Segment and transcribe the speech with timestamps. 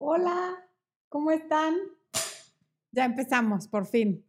[0.00, 0.56] Hola,
[1.08, 1.74] ¿cómo están?
[2.92, 4.24] Ya empezamos, por fin.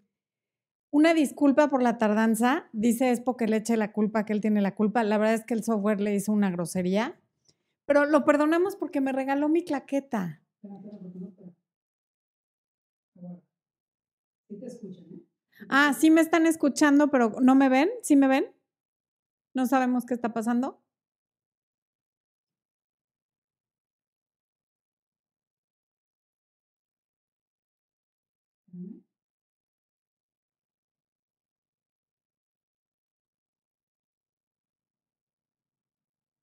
[0.92, 2.68] Una disculpa por la tardanza.
[2.74, 5.04] Dice Espo que le eche la culpa, que él tiene la culpa.
[5.04, 7.20] La verdad es que el software le hizo una grosería.
[7.86, 10.42] Pero lo perdonamos porque me regaló mi claqueta.
[15.70, 17.90] Ah, sí me están escuchando, pero ¿no me ven?
[18.02, 18.48] ¿Sí me ven?
[19.54, 20.82] ¿No sabemos qué está pasando?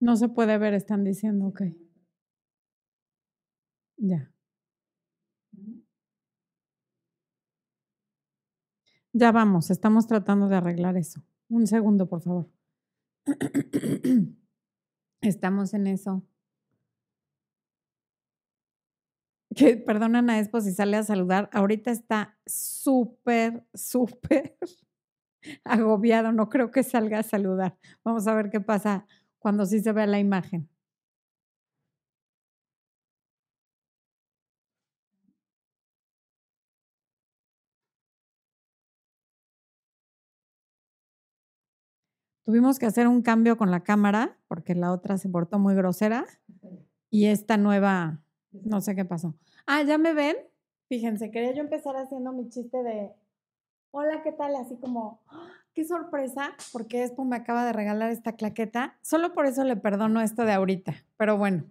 [0.07, 1.63] No se puede ver, están diciendo, ok.
[3.99, 4.31] Ya.
[9.13, 11.25] Ya vamos, estamos tratando de arreglar eso.
[11.49, 12.49] Un segundo, por favor.
[15.23, 16.23] Estamos en eso.
[19.57, 21.51] Que perdonan a Expo si sale a saludar.
[21.53, 24.57] Ahorita está súper, súper
[25.65, 26.31] agobiado.
[26.31, 27.77] No creo que salga a saludar.
[28.05, 29.05] Vamos a ver qué pasa
[29.47, 30.69] cuando sí se vea la imagen.
[42.45, 46.27] Tuvimos que hacer un cambio con la cámara porque la otra se portó muy grosera
[47.09, 49.37] y esta nueva, no sé qué pasó.
[49.65, 50.35] Ah, ¿ya me ven?
[50.89, 53.13] Fíjense, quería yo empezar haciendo mi chiste de,
[53.93, 54.57] hola, ¿qué tal?
[54.57, 55.23] Así como,
[55.77, 58.99] qué sorpresa, porque Expo me acaba de regalar esta claqueta.
[59.03, 61.05] Solo por eso le perdono esto de ahorita.
[61.19, 61.67] Pero bueno,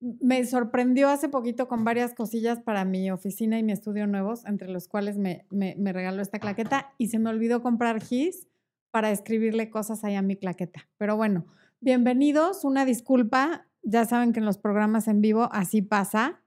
[0.00, 4.68] me sorprendió hace poquito con varias cosillas para mi oficina y mi estudio nuevos, entre
[4.68, 8.48] los cuales me, me, regaló esta claqueta y se me olvidó comprar GIS
[8.90, 10.88] para escribirle cosas ahí a mi claqueta.
[10.98, 11.46] Pero bueno,
[11.78, 13.68] bienvenidos, una disculpa.
[13.82, 16.42] Ya saben que en los programas en vivo así pasa.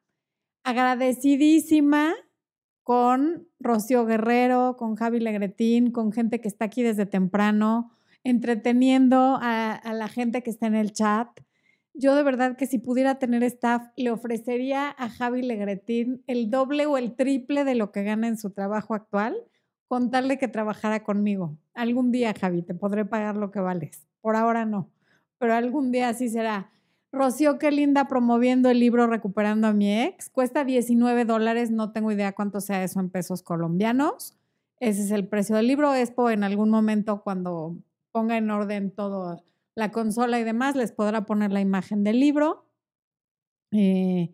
[0.66, 2.14] Agradecidísima
[2.84, 7.92] con Rocío Guerrero, con Javi Legretín, con gente que está aquí desde temprano,
[8.24, 11.28] entreteniendo a, la gente que está en el chat.
[11.94, 16.86] Yo de verdad que si pudiera tener staff, le ofrecería a Javi Legretín el doble
[16.86, 19.36] o el triple de lo que gana en su trabajo actual,
[19.88, 21.58] contarle que trabajara conmigo.
[21.74, 24.08] Algún día, Javi, te podré pagar lo que vales.
[24.22, 24.90] Por ahora no,
[25.38, 26.72] pero algún día así será.
[27.14, 30.32] Rocío, qué linda promoviendo el libro Recuperando a mi ex.
[30.32, 34.36] Cuesta 19 dólares, no tengo idea cuánto sea eso en pesos colombianos.
[34.80, 35.94] Ese es el precio del libro.
[35.94, 37.78] Expo en algún momento cuando
[38.12, 39.44] ponga en orden todo
[39.76, 42.66] la consola y demás, les podrá poner la imagen del libro.
[43.72, 44.34] Eh,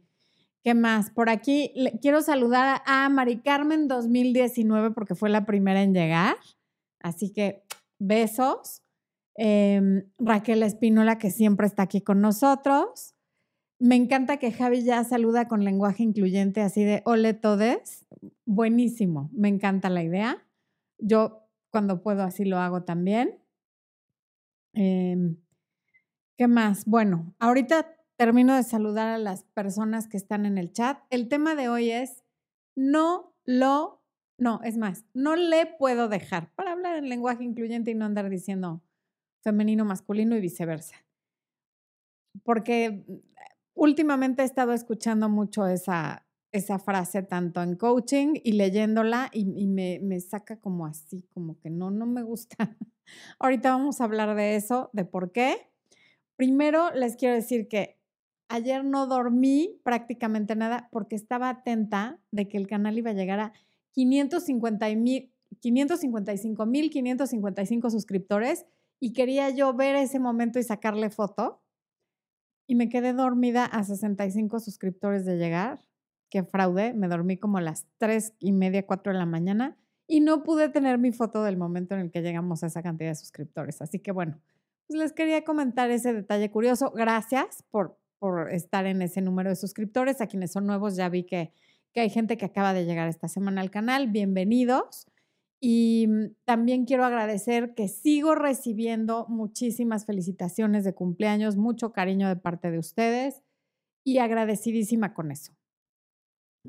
[0.63, 1.11] ¿Qué más?
[1.11, 6.37] Por aquí quiero saludar a Mari Carmen 2019 porque fue la primera en llegar.
[7.01, 7.63] Así que
[7.99, 8.83] besos.
[9.41, 13.15] Em, Raquel Espínola, que siempre está aquí con nosotros.
[13.79, 18.05] Me encanta que Javi ya saluda con lenguaje incluyente, así de ole todes.
[18.45, 20.45] Buenísimo, me encanta la idea.
[20.97, 23.39] Yo cuando puedo así lo hago también.
[24.73, 25.37] Em,
[26.37, 26.83] ¿Qué más?
[26.83, 30.99] Bueno, ahorita termino de saludar a las personas que están en el chat.
[31.11, 32.25] El tema de hoy es
[32.75, 34.03] no lo,
[34.37, 38.29] no, es más, no le puedo dejar para hablar en lenguaje incluyente y no andar
[38.29, 38.83] diciendo
[39.41, 40.95] femenino, masculino y viceversa.
[42.43, 43.03] Porque
[43.73, 49.99] últimamente he estado escuchando mucho esa, esa frase tanto en coaching y leyéndola y, me,
[50.01, 52.55] me, saca como así, como que no, no me gusta.
[53.39, 55.69] Ahorita vamos a hablar de eso, de por qué.
[56.35, 57.99] Primero les quiero decir que
[58.47, 63.39] ayer no dormí prácticamente nada porque estaba atenta de que el canal iba a llegar
[63.39, 63.53] a
[63.91, 68.65] 550 mil, 555 mil 555 suscriptores
[68.99, 71.61] y quería yo ver ese momento y sacarle foto.
[72.67, 75.83] Y me quedé dormida a 65 suscriptores de llegar.
[76.29, 76.93] Qué fraude.
[76.93, 79.77] Me dormí como a las 3 y media, 4 de la mañana
[80.09, 83.11] y no pude tener mi foto del momento en el que llegamos a esa cantidad
[83.11, 83.79] de suscriptores.
[83.79, 84.41] Así que bueno,
[84.87, 86.91] pues les quería comentar ese detalle curioso.
[86.91, 90.19] Gracias por, por estar en ese número de suscriptores.
[90.19, 91.53] A quienes son nuevos ya vi que,
[91.93, 94.07] que hay gente que acaba de llegar esta semana al canal.
[94.07, 95.08] Bienvenidos.
[95.61, 102.37] Y mm, también quiero agradecer que sigo recibiendo muchísimas felicitaciones de cumpleaños, mucho cariño de
[102.37, 103.41] parte de ustedes
[104.05, 105.53] y agradecidísima con eso.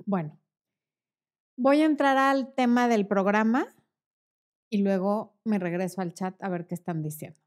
[0.07, 0.39] Bueno,
[1.57, 3.75] voy a entrar al tema del programa
[4.71, 7.39] y luego me regreso al chat a ver qué están diciendo.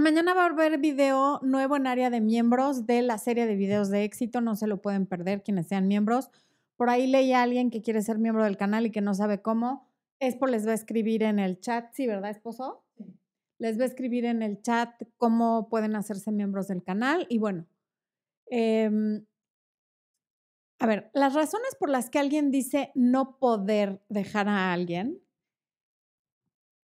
[0.00, 3.88] Mañana va a haber video nuevo en área de miembros de la serie de videos
[3.88, 4.40] de éxito.
[4.40, 6.30] No se lo pueden perder quienes sean miembros.
[6.76, 9.40] Por ahí leí a alguien que quiere ser miembro del canal y que no sabe
[9.40, 9.88] cómo.
[10.18, 12.84] Expo les va a escribir en el chat, sí, ¿verdad, esposo?
[13.58, 17.26] Les va a escribir en el chat cómo pueden hacerse miembros del canal.
[17.30, 17.66] Y bueno,
[18.46, 19.24] em,
[20.78, 25.22] a ver, las razones por las que alguien dice no poder dejar a alguien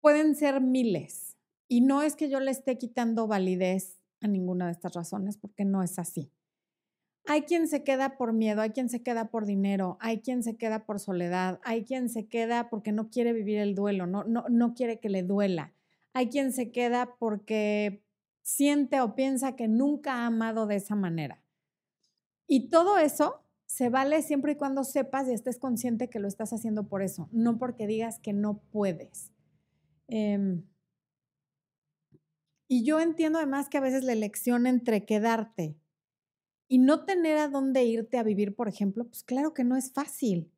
[0.01, 1.26] pueden ser miles.
[1.67, 5.65] Y no es que yo le esté quitando validez a ninguna de estas razones, porque
[5.65, 6.31] no es así.
[7.25, 10.55] Hay quien se queda por miedo, hay quien se queda por dinero, hay quien se
[10.55, 14.45] queda por soledad, hay quien se queda porque no quiere vivir el duelo, no, no,
[14.49, 15.73] no quiere que le duela.
[16.13, 18.01] Hay quien se queda porque
[18.43, 21.43] siente o piensa que nunca ha amado de esa manera.
[22.47, 26.53] Y todo eso se vale siempre y cuando sepas y estés consciente que lo estás
[26.53, 29.33] haciendo por eso, no porque digas que no puedes.
[30.07, 30.63] Em,
[32.67, 35.77] y yo entiendo además que a veces la elección entre quedarte
[36.67, 39.91] y no tener a dónde irte a vivir, por ejemplo, pues claro que no es
[39.91, 40.51] fácil.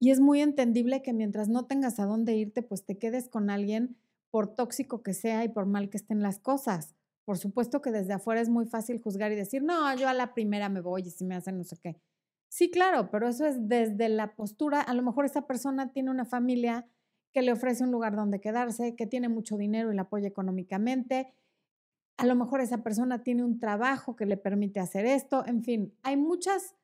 [0.00, 3.50] Y es muy entendible que mientras no tengas a dónde irte, pues te quedes con
[3.50, 3.96] alguien
[4.30, 6.96] por tóxico que sea y por mal que estén las cosas.
[7.24, 10.34] Por supuesto que desde afuera es muy fácil juzgar y decir, no, yo a la
[10.34, 12.00] primera me voy y si me hacen no sé qué.
[12.48, 14.80] Sí, claro, pero eso es desde la postura.
[14.80, 16.86] A lo mejor esa persona tiene una familia
[17.32, 21.32] que le ofrece un lugar donde quedarse, que tiene mucho dinero y la apoya económicamente,
[22.16, 25.94] a lo mejor esa persona tiene un trabajo que le permite hacer esto, en fin,
[26.02, 26.76] hay muchas,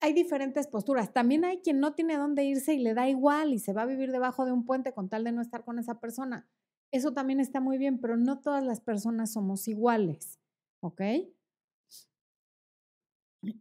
[0.00, 1.12] hay diferentes posturas.
[1.12, 3.86] También hay quien no tiene dónde irse y le da igual y se va a
[3.86, 6.46] vivir debajo de un puente con tal de no estar con esa persona.
[6.92, 10.38] Eso también está muy bien, pero no todas las personas somos iguales,
[10.80, 11.00] ¿ok?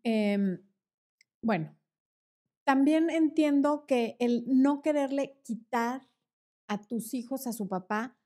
[0.04, 0.62] Em,
[1.42, 1.76] bueno,
[2.66, 6.08] también entiendo que el no quererle quitar
[6.68, 8.18] a tus hijos a su papá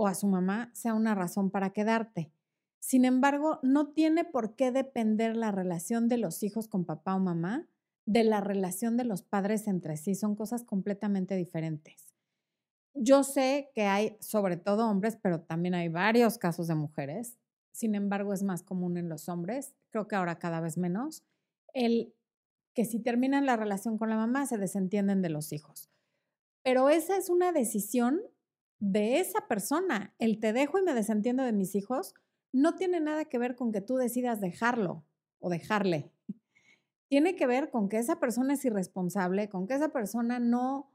[0.00, 2.32] o a su mamá sea una razón para quedarte.
[2.78, 7.18] Sin embargo, no tiene por qué depender la relación de los hijos con papá o
[7.18, 7.68] mamá
[8.06, 10.14] de la relación de los padres entre sí.
[10.14, 12.14] Son cosas completamente diferentes.
[12.94, 17.36] Yo sé que hay sobre todo hombres, pero también hay varios casos de mujeres.
[17.70, 21.24] Sin embargo, es más común en los hombres, creo que ahora cada vez menos,
[21.74, 22.14] el
[22.74, 25.90] que si terminan la relación con la mamá se desentienden de los hijos.
[26.62, 28.22] Pero esa es una decisión
[28.80, 30.14] de esa persona.
[30.18, 32.14] El te dejo y me desentiendo de mis hijos
[32.52, 35.04] no tiene nada que ver con que tú decidas dejarlo
[35.38, 36.12] o dejarle.
[37.08, 40.92] Tiene que ver con que esa persona es irresponsable, con que esa persona no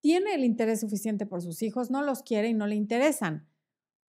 [0.00, 3.48] tiene el interés suficiente por sus hijos, no los quiere y no le interesan.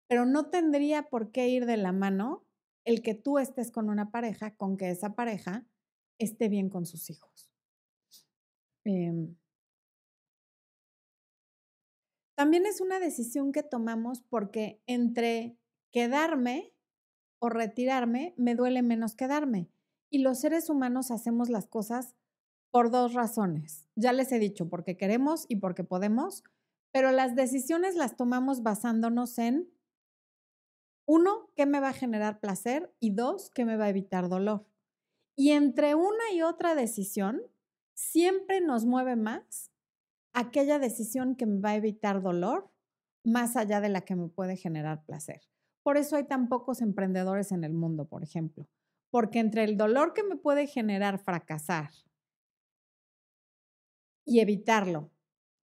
[0.08, 2.46] Pero no tendría por qué ir de la mano
[2.86, 5.66] el que tú estés con una pareja, con que esa pareja
[6.18, 7.52] esté bien con sus hijos.
[8.84, 9.36] Em,
[12.42, 15.60] también es una decisión que tomamos porque entre
[15.92, 16.74] quedarme
[17.38, 19.70] o retirarme, me duele menos quedarme.
[20.10, 22.16] Y los seres humanos hacemos las cosas
[22.72, 23.88] por dos razones.
[23.96, 26.44] Ya les he dicho, porque queremos y porque podemos,
[26.92, 29.72] pero las decisiones las tomamos basándonos en,
[31.06, 34.66] uno, qué me va a generar placer y dos, qué me va a evitar dolor.
[35.36, 37.40] Y entre una y otra decisión,
[37.94, 39.71] siempre nos mueve más
[40.34, 42.72] aquella decisión que me va a evitar dolor
[43.24, 45.42] más allá de la que me puede generar placer.
[45.84, 48.68] Por eso hay tan pocos emprendedores en el mundo, por ejemplo,
[49.10, 51.92] porque entre el dolor que me puede generar fracasar
[54.26, 55.12] y evitarlo,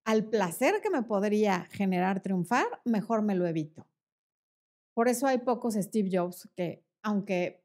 [0.05, 3.87] al placer que me podría generar triunfar, mejor me lo evito.
[4.94, 7.63] Por eso hay pocos Steve Jobs que, aunque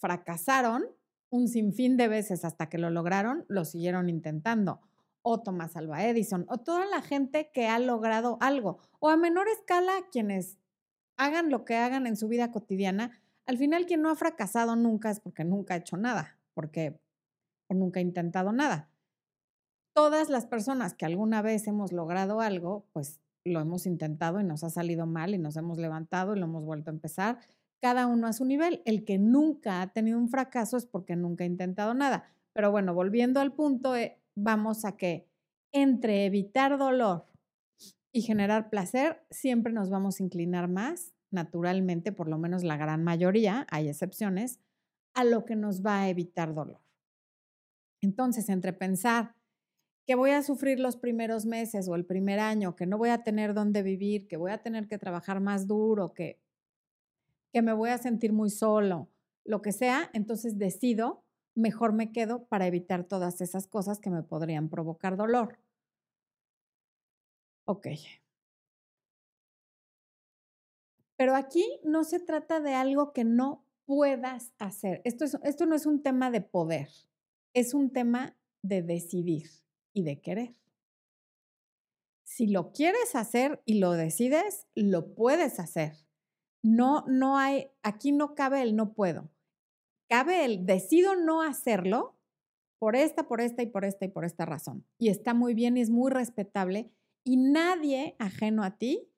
[0.00, 0.86] fracasaron
[1.30, 4.80] un sinfín de veces hasta que lo lograron, lo siguieron intentando
[5.28, 9.48] o Thomas Alva Edison, o toda la gente que ha logrado algo, o a menor
[9.48, 10.56] escala quienes
[11.16, 13.10] hagan lo que hagan en su vida cotidiana,
[13.44, 17.00] al final quien no ha fracasado nunca es porque nunca ha hecho nada, porque
[17.66, 18.88] o nunca ha intentado nada.
[19.96, 24.62] Todas las personas que alguna vez hemos logrado algo, pues lo hemos intentado y nos
[24.62, 27.40] ha salido mal y nos hemos levantado y lo hemos vuelto a empezar,
[27.80, 28.80] cada uno a su nivel.
[28.84, 32.22] El que nunca ha tenido un fracaso es porque nunca ha intentado nada.
[32.52, 35.28] Pero bueno, volviendo al punto, eh, vamos a que
[35.72, 37.26] entre evitar dolor
[38.12, 43.02] y generar placer, siempre nos vamos a inclinar más, naturalmente, por lo menos la gran
[43.04, 44.60] mayoría, hay excepciones,
[45.14, 46.80] a lo que nos va a evitar dolor.
[48.00, 49.34] Entonces, entre pensar
[50.06, 53.24] que voy a sufrir los primeros meses o el primer año, que no voy a
[53.24, 56.40] tener dónde vivir, que voy a tener que trabajar más duro, que,
[57.52, 59.10] que me voy a sentir muy solo,
[59.44, 61.25] lo que sea, entonces decido
[61.56, 65.58] mejor me quedo para evitar todas esas cosas que me podrían provocar dolor.
[67.64, 67.88] Ok.
[71.16, 75.00] Pero aquí no se trata de algo que no puedas hacer.
[75.04, 76.88] Esto, esto no es un tema de poder,
[77.54, 79.48] es un tema de decidir
[79.92, 80.54] y de querer.
[82.22, 85.94] Si lo quieres hacer y lo decides, lo puedes hacer.
[86.62, 89.30] No, no hay, aquí no cabe el no puedo.
[90.08, 92.16] Cabe el decido no hacerlo
[92.78, 94.86] por esta, por esta y por esta y por esta razón.
[94.98, 96.92] Y está muy bien y es muy respetable
[97.24, 99.10] y nadie ajeno a ti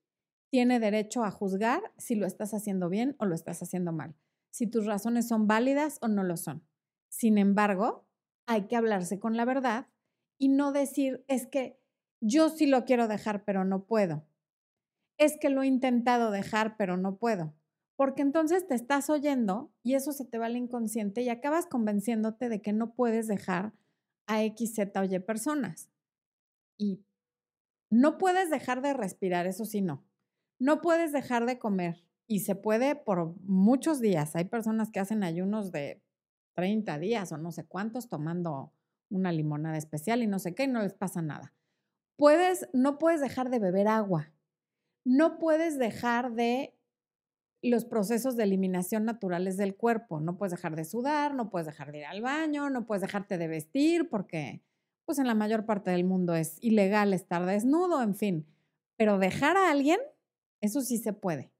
[0.50, 4.14] tiene derecho a juzgar si lo estás haciendo bien o lo estás haciendo mal,
[4.50, 6.66] si tus razones son válidas o no lo son.
[7.11, 8.07] Sin embargo,
[8.47, 9.88] hay que hablarse con la verdad
[10.38, 11.78] y no decir, es que
[12.21, 14.25] yo sí lo quiero dejar, pero no puedo.
[15.18, 17.54] Es que lo he intentado dejar, pero no puedo.
[17.98, 22.48] Porque entonces te estás oyendo y eso se te va al inconsciente y acabas convenciéndote
[22.48, 23.74] de que no puedes dejar
[24.28, 25.90] a X, Z o Y personas.
[26.78, 27.04] Y
[27.90, 30.06] no puedes dejar de respirar, eso sí no.
[30.60, 34.36] No puedes dejar de comer y se puede por muchos días.
[34.36, 36.00] Hay personas que hacen ayunos de
[36.54, 38.72] 30 días o no sé cuántos tomando
[39.10, 41.52] una limonada especial y no sé qué, y no les pasa nada.
[42.16, 44.32] Puedes, no puedes dejar de beber agua.
[45.04, 46.77] No puedes dejar de
[47.62, 50.20] los procesos de eliminación naturales del cuerpo.
[50.20, 53.38] No puedes dejar de sudar, no puedes dejar de ir al baño, no puedes dejarte
[53.38, 54.62] de vestir porque
[55.04, 58.46] pues en la mayor parte del mundo es ilegal estar desnudo, en fin.
[58.96, 59.98] Pero dejar a alguien,
[60.60, 61.50] eso sí se puede.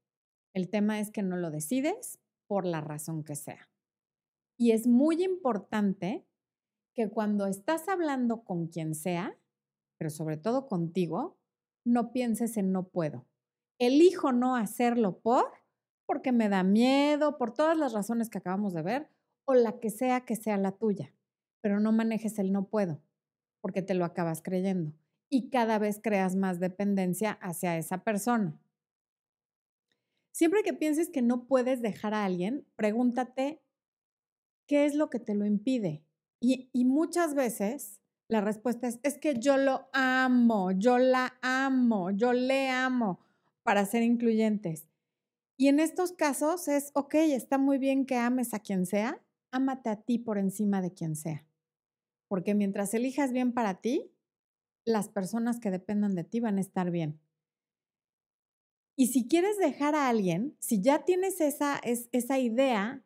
[0.55, 3.71] El tema es que no lo decides por la razón que sea.
[4.59, 6.26] Y es muy importante
[6.95, 9.38] que cuando estás hablando con quien sea,
[9.99, 11.38] pero sobre todo contigo,
[11.85, 13.25] no pienses en no puedo.
[13.78, 15.47] Elijo no hacerlo por,
[16.09, 19.11] porque me da miedo, por todas las razones que acabamos de ver,
[19.45, 21.12] o la que sea que sea la tuya.
[21.61, 23.03] Pero no manejes el no puedo,
[23.61, 24.95] porque te lo acabas creyendo.
[25.29, 28.59] Y cada vez creas más dependencia hacia esa persona.
[30.33, 33.61] Siempre que pienses que no puedes dejar a alguien, pregúntate
[34.67, 36.05] ¿qué es lo que te lo impide?
[36.41, 42.33] Y, muchas veces la respuesta es, es que yo lo amo, yo la amo, yo
[42.33, 43.21] le amo,
[43.62, 44.88] para ser incluyentes.
[45.61, 49.91] Y en estos casos es, ok, está muy bien que ames a quien sea, ámate
[49.91, 51.45] a ti por encima de quien sea.
[52.29, 54.09] Porque mientras elijas bien para ti,
[54.85, 57.21] las personas que dependan de ti van a estar bien.
[58.97, 63.03] Y si quieres dejar a alguien, si ya tienes esa, esa idea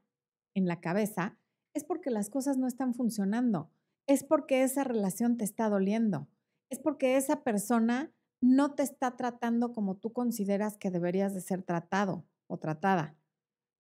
[0.55, 1.39] en la cabeza,
[1.73, 3.71] es porque las cosas no están funcionando,
[4.07, 6.29] es porque esa relación te está doliendo,
[6.69, 11.63] es porque esa persona no te está tratando como tú consideras que deberías de ser
[11.63, 12.27] tratado
[12.59, 13.17] tratada.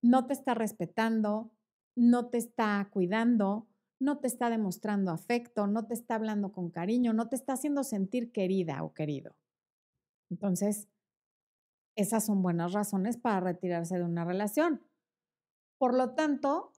[0.03, 1.53] No te está respetando,
[1.97, 3.69] no te está cuidando,
[4.01, 7.85] no te está demostrando afecto, no te está hablando con cariño, no te está haciendo
[7.85, 9.37] sentir querida o querido.
[10.31, 10.89] Entonces,
[11.97, 14.83] esas son buenas razones para retirarse de una relación.
[15.79, 16.73] Por lo tanto,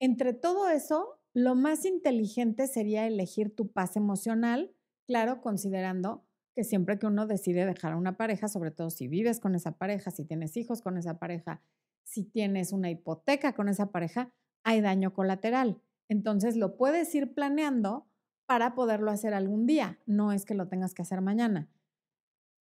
[0.00, 4.74] entre todo eso, lo más inteligente sería elegir tu paz emocional,
[5.06, 9.40] claro, considerando que siempre que uno decide dejar a una pareja, sobre todo si vives
[9.40, 11.62] con esa pareja, si tienes hijos con esa pareja,
[12.04, 14.32] si tienes una hipoteca con esa pareja,
[14.64, 15.80] hay daño colateral.
[16.08, 18.06] Entonces lo puedes ir planeando
[18.46, 21.68] para poderlo hacer algún día, no es que lo tengas que hacer mañana.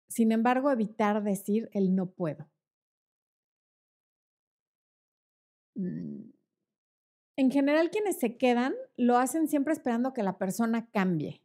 [0.08, 2.50] Sin embargo, evitar decir el no puedo.
[5.74, 6.32] Mm,
[7.36, 11.42] en general quienes se quedan lo hacen siempre esperando que la persona cambie.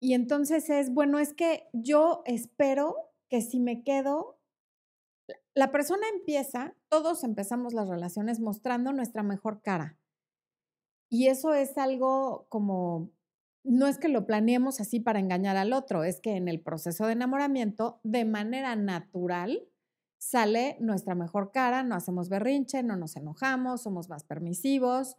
[0.00, 2.96] Y entonces es, bueno, es que yo espero
[3.28, 4.40] que si me quedo,
[5.54, 9.98] la persona empieza, todos empezamos las relaciones mostrando nuestra mejor cara.
[11.10, 13.10] Y eso es algo como,
[13.62, 17.06] no es que lo planeemos así para engañar al otro, es que en el proceso
[17.06, 19.68] de enamoramiento, de manera natural,
[20.18, 25.16] sale nuestra mejor cara, no hacemos berrinche, no nos enojamos, somos más permisivos,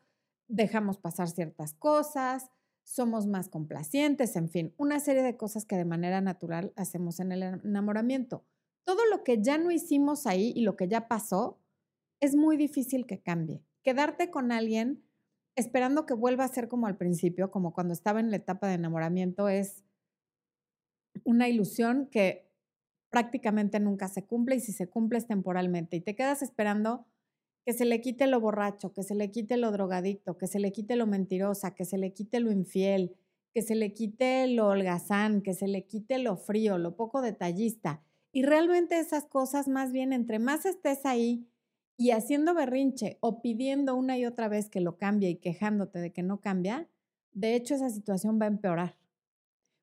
[0.48, 2.50] dejamos pasar ciertas cosas,
[2.84, 7.32] somos más complacientes, en fin, una serie de cosas que de manera natural hacemos en
[7.32, 8.46] el enamoramiento.
[8.84, 11.60] Todo lo que ya no hicimos ahí y lo que ya pasó,
[12.20, 13.64] es muy difícil que cambie.
[13.84, 15.04] Quedarte con alguien
[15.56, 18.76] esperando que vuelva a ser como al principio, como cuando estaba en la etapa de
[18.76, 19.84] enamoramiento, es
[21.24, 22.50] una ilusión que
[23.10, 27.06] prácticamente nunca se cumple y si se cumple es temporalmente y te quedas esperando
[27.66, 30.72] que se le quite lo borracho, que se le quite lo drogadicto, que se le
[30.72, 33.16] quite lo mentirosa, que se le quite lo infiel,
[33.54, 38.02] que se le quite lo holgazán, que se le quite lo frío, lo poco detallista.
[38.32, 41.48] Y realmente esas cosas, más bien, entre más estés ahí
[41.98, 46.12] y haciendo berrinche o pidiendo una y otra vez que lo cambie y quejándote de
[46.12, 46.90] que no cambia,
[47.34, 49.02] de hecho esa situación va a empeorar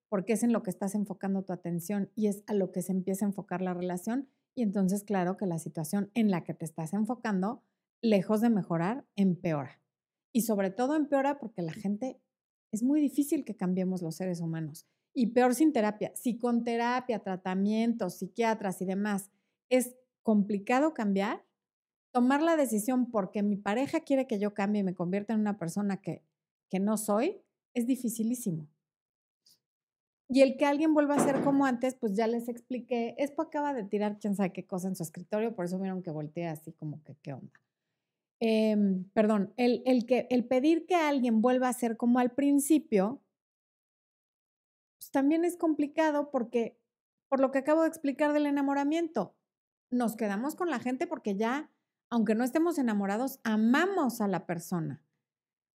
[0.08, 2.92] porque es en lo que estás enfocando tu atención y es a lo que se
[2.92, 4.28] empieza a enfocar la relación.
[4.58, 7.62] Y entonces, claro que la situación en la que te estás enfocando,
[8.02, 9.80] lejos de mejorar, empeora.
[10.32, 12.20] Y sobre todo empeora porque la gente,
[12.72, 14.84] es muy difícil que cambiemos los seres humanos.
[15.14, 16.10] y peor sin terapia.
[16.16, 19.30] Si con terapia, tratamientos, psiquiatras y demás
[19.68, 21.44] es complicado cambiar,
[22.10, 25.56] tomar la decisión porque mi pareja quiere que yo cambie y me convierta en una
[25.56, 26.24] persona que,
[26.68, 27.40] que no soy,
[27.74, 28.68] es dificilísimo.
[30.30, 33.72] Y el que alguien vuelva a ser como antes, pues ya les expliqué, Expo acaba
[33.72, 36.72] de tirar quién sabe qué cosa en su escritorio, por eso vieron que volteé así
[36.72, 37.60] como que qué onda.
[38.40, 43.22] Em, perdón, el, el, que, el pedir que alguien vuelva a ser como al principio,
[44.98, 46.78] pues también es complicado porque,
[47.28, 49.34] por lo que acabo de explicar del enamoramiento,
[49.90, 51.70] nos quedamos con la gente porque ya,
[52.10, 55.02] aunque no estemos enamorados, amamos a la persona.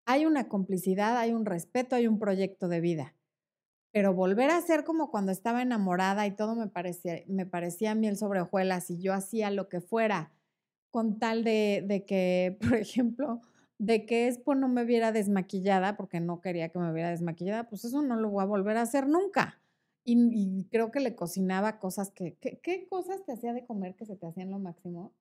[0.04, 3.14] Hay una complicidad, hay un respeto, hay un proyecto de vida.
[3.92, 8.16] Pero volver a ser como cuando estaba enamorada y todo me parecía, me parecía miel
[8.16, 10.32] sobre hojuelas y yo hacía lo que fuera
[10.90, 13.42] con tal de, que, por ejemplo,
[13.78, 17.84] de que Expo no me viera desmaquillada, porque no quería que me viera desmaquillada, pues
[17.84, 19.58] eso no lo voy a volver a hacer nunca.
[20.04, 24.16] Y, creo que le cocinaba cosas que, ¿qué cosas te hacía de comer que se
[24.16, 25.12] te hacían lo máximo?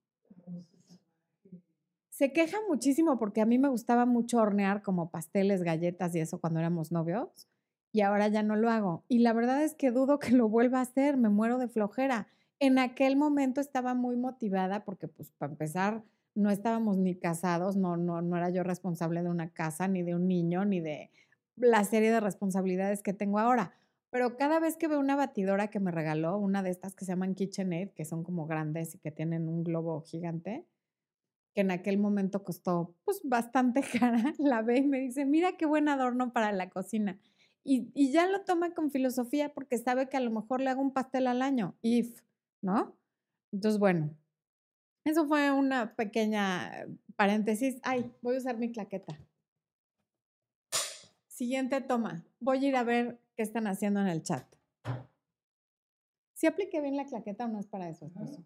[2.09, 6.39] Se queja muchísimo porque a mí me gustaba mucho hornear como pasteles, galletas y eso
[6.39, 7.47] cuando éramos novios
[7.91, 9.05] y ahora ya no lo hago.
[9.07, 12.27] Y la verdad es que dudo que lo vuelva a hacer, me muero de flojera.
[12.59, 16.03] En aquel momento estaba muy motivada porque, pues, para empezar,
[16.35, 20.15] no estábamos ni casados, no, no, no era yo responsable de una casa, ni de
[20.15, 21.11] un niño, ni de
[21.55, 23.73] la serie de responsabilidades que tengo ahora.
[24.11, 27.11] Pero cada vez que veo una batidora que me regaló, una de estas que se
[27.13, 30.65] llaman KitchenAid, que son como grandes y que tienen un globo gigante,
[31.53, 35.65] que en aquel momento costó pues bastante cara, la ve y me dice, mira qué
[35.65, 37.19] buen adorno para la cocina.
[37.63, 40.81] Y, y ya lo toma con filosofía porque sabe que a lo mejor le hago
[40.81, 41.75] un pastel al año.
[41.81, 42.21] If,
[42.61, 42.97] ¿no?
[43.51, 44.15] Entonces, bueno,
[45.03, 47.79] eso fue una pequeña paréntesis.
[47.83, 49.19] Ay, voy a usar mi claqueta.
[51.27, 52.23] Siguiente toma.
[52.39, 54.45] Voy a ir a ver qué están haciendo en el chat.
[56.33, 58.43] ¿Sí apliqué bien la claqueta o no es para eso, esposo?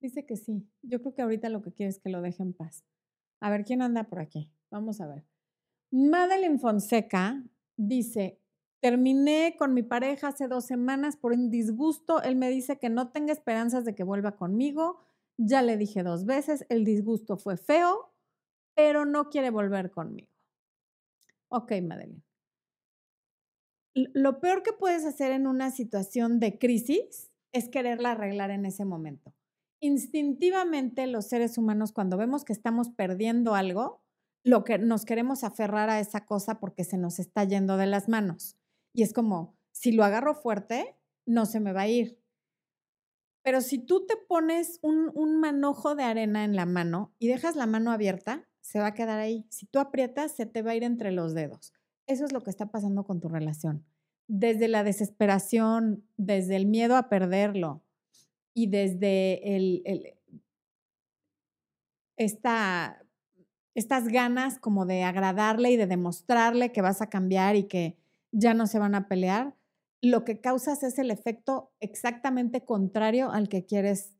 [0.00, 0.66] Dice que sí.
[0.82, 2.84] Yo creo que ahorita lo que quiere es que lo deje en paz.
[3.40, 4.50] A ver, ¿quién anda por aquí?
[4.70, 5.24] Vamos a ver.
[5.90, 7.42] Madeline Fonseca
[7.76, 8.42] dice,
[8.82, 12.20] Terminé con mi pareja hace dos semanas por un disgusto.
[12.20, 14.98] Él me dice que no tenga esperanzas de que vuelva conmigo.
[15.36, 18.12] Ya le dije dos veces, el disgusto fue feo,
[18.74, 20.32] pero no quiere volver conmigo.
[21.46, 22.24] Ok, Madeleine.
[23.94, 28.84] Lo peor que puedes hacer en una situación de crisis es quererla arreglar en ese
[28.84, 29.32] momento.
[29.78, 34.01] Instintivamente los seres humanos cuando vemos que estamos perdiendo algo,
[34.44, 38.08] lo que nos queremos aferrar a esa cosa porque se nos está yendo de las
[38.08, 38.56] manos.
[38.92, 42.18] Y es como, si lo agarro fuerte, no se me va a ir.
[43.42, 47.56] Pero si tú te pones un, un, manojo de arena en la mano y dejas
[47.56, 49.46] la mano abierta, se va a quedar ahí.
[49.50, 51.72] Si tú aprietas, se te va a ir entre los dedos.
[52.06, 53.84] Eso es lo que está pasando con tu relación.
[54.28, 57.82] Desde la desesperación, desde el miedo a perderlo
[58.54, 60.14] y desde el, el
[62.16, 63.01] esta,
[63.74, 67.98] estas ganas como de agradarle y de demostrarle que vas a cambiar y que
[68.32, 69.54] ya no se van a pelear,
[70.02, 74.16] lo que causas es el efecto exactamente contrario al que quieres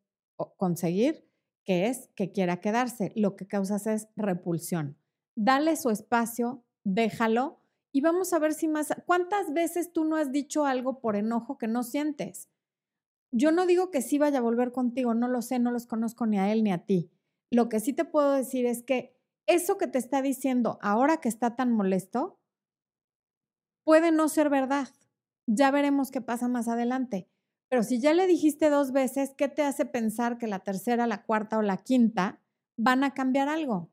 [0.56, 1.26] conseguir,
[1.64, 3.12] que es que quiera quedarse.
[3.16, 4.96] Lo que causas es repulsión.
[5.34, 7.60] Dale su espacio, déjalo
[7.90, 8.88] y vamos a ver si más...
[9.06, 12.48] ¿Cuántas veces tú no has dicho algo por enojo que no sientes?
[13.32, 16.26] Yo no digo que sí vaya a volver contigo, no lo sé, no los conozco
[16.26, 17.10] ni a él ni a ti.
[17.50, 21.28] Lo que sí te puedo decir es que eso que te está diciendo ahora que
[21.28, 22.38] está tan molesto,
[23.84, 24.88] puede no ser verdad.
[25.46, 27.28] Ya veremos qué pasa más adelante.
[27.68, 31.24] Pero si ya le dijiste dos veces, ¿qué te hace pensar que la tercera, la
[31.24, 32.40] cuarta o la quinta
[32.76, 33.90] van a cambiar algo?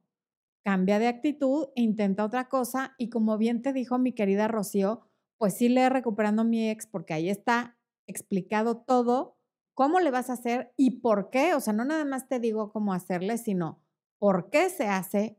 [0.65, 5.01] Cambia de actitud e intenta otra cosa y como bien te dijo mi querida Rocío,
[5.37, 9.37] pues sí le recuperando a mi ex porque ahí está explicado todo,
[9.73, 11.53] cómo le vas a hacer y por qué.
[11.55, 13.81] O sea, no nada más te digo cómo hacerle, sino
[14.19, 15.38] por qué se hace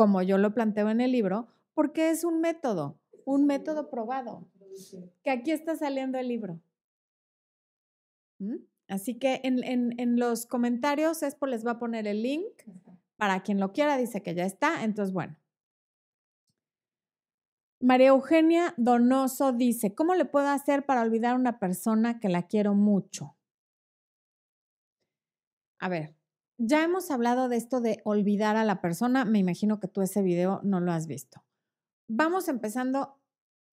[0.00, 4.48] como yo lo planteo en el libro, porque es un método un método probado,
[5.22, 6.58] que aquí está saliendo el libro.
[8.38, 8.56] ¿Mm?
[8.88, 9.60] Así que en,
[10.00, 12.62] en, los comentarios Expo les va a poner el link
[13.16, 15.36] para quien lo quiera, dice que ya está, entonces bueno.
[17.78, 22.46] María Eugenia Donoso dice, ¿cómo le puedo hacer para olvidar a una persona que la
[22.46, 23.36] quiero mucho?
[25.78, 26.16] A ver,
[26.60, 30.20] ya hemos hablado de esto de olvidar a la persona, me imagino que tú ese
[30.20, 31.42] video no lo has visto.
[32.06, 33.18] Vamos empezando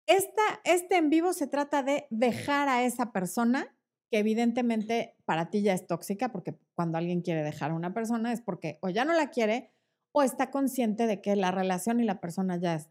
[0.05, 3.73] esta, este en vivo se trata de dejar a esa persona
[4.11, 8.33] que evidentemente para ti ya es tóxica, porque cuando alguien quiere dejar a una persona
[8.33, 9.71] es porque o ya no la quiere
[10.11, 12.85] o está consciente de que la relación y la persona ya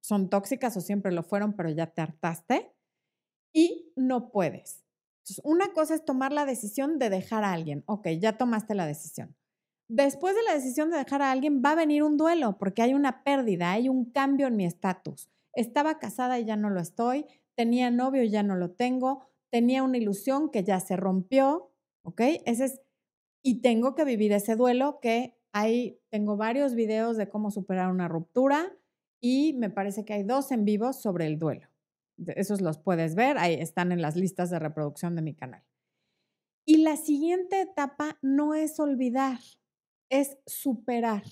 [0.00, 2.72] son tóxicas o siempre lo fueron, pero ya te hartaste.
[3.52, 4.85] y no puedes.
[5.26, 7.82] Entonces, una cosa es tomar la decisión de dejar a alguien.
[7.86, 9.34] Ok, ya tomaste la decisión.
[9.88, 12.94] Después de la decisión de dejar a alguien va a venir un duelo porque hay
[12.94, 15.28] una pérdida, hay un cambio en mi estatus.
[15.52, 19.82] Estaba casada y ya no lo estoy, tenía novio y ya no lo tengo, tenía
[19.82, 21.72] una ilusión que ya se rompió,
[22.04, 22.20] ¿ok?
[22.44, 22.80] Ese es,
[23.42, 28.06] y tengo que vivir ese duelo que hay, tengo varios videos de cómo superar una
[28.06, 28.76] ruptura
[29.20, 31.68] y me parece que hay dos en vivo sobre el duelo.
[32.28, 35.62] Esos los puedes ver, ahí están en las listas de reproducción de mi canal.
[36.64, 39.38] Y la siguiente etapa no es olvidar,
[40.10, 41.22] es superar.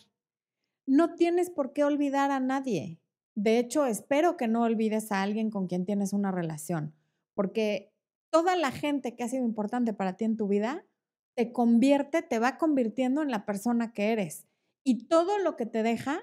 [0.86, 3.00] No tienes por qué olvidar a nadie.
[3.34, 6.94] De hecho, espero que no olvides a alguien con quien tienes una relación,
[7.34, 7.92] porque
[8.30, 10.86] toda la gente que ha sido importante para ti en tu vida
[11.34, 14.46] te convierte, te va convirtiendo en la persona que eres.
[14.84, 16.20] Y todo lo que te deja,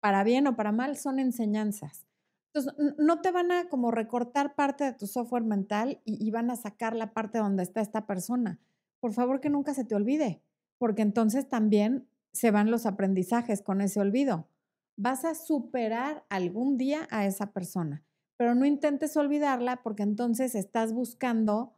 [0.00, 2.07] para bien o para mal, son enseñanzas.
[2.52, 6.50] Entonces, no te van a como recortar parte de tu software mental y, y van
[6.50, 8.58] a sacar la parte donde está esta persona.
[9.00, 10.42] Por favor, que nunca se te olvide
[10.78, 14.48] porque entonces también se van los aprendizajes con ese olvido.
[14.96, 18.04] Vas a superar algún día a esa persona,
[18.36, 21.74] pero no intentes olvidarla porque entonces estás buscando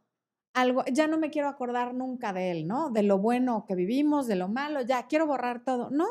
[0.53, 2.89] algo, ya no me quiero acordar nunca de él, ¿no?
[2.89, 5.89] De lo bueno que vivimos, de lo malo, ya quiero borrar todo.
[5.89, 6.07] No.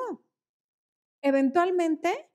[1.23, 2.31] Eventualmente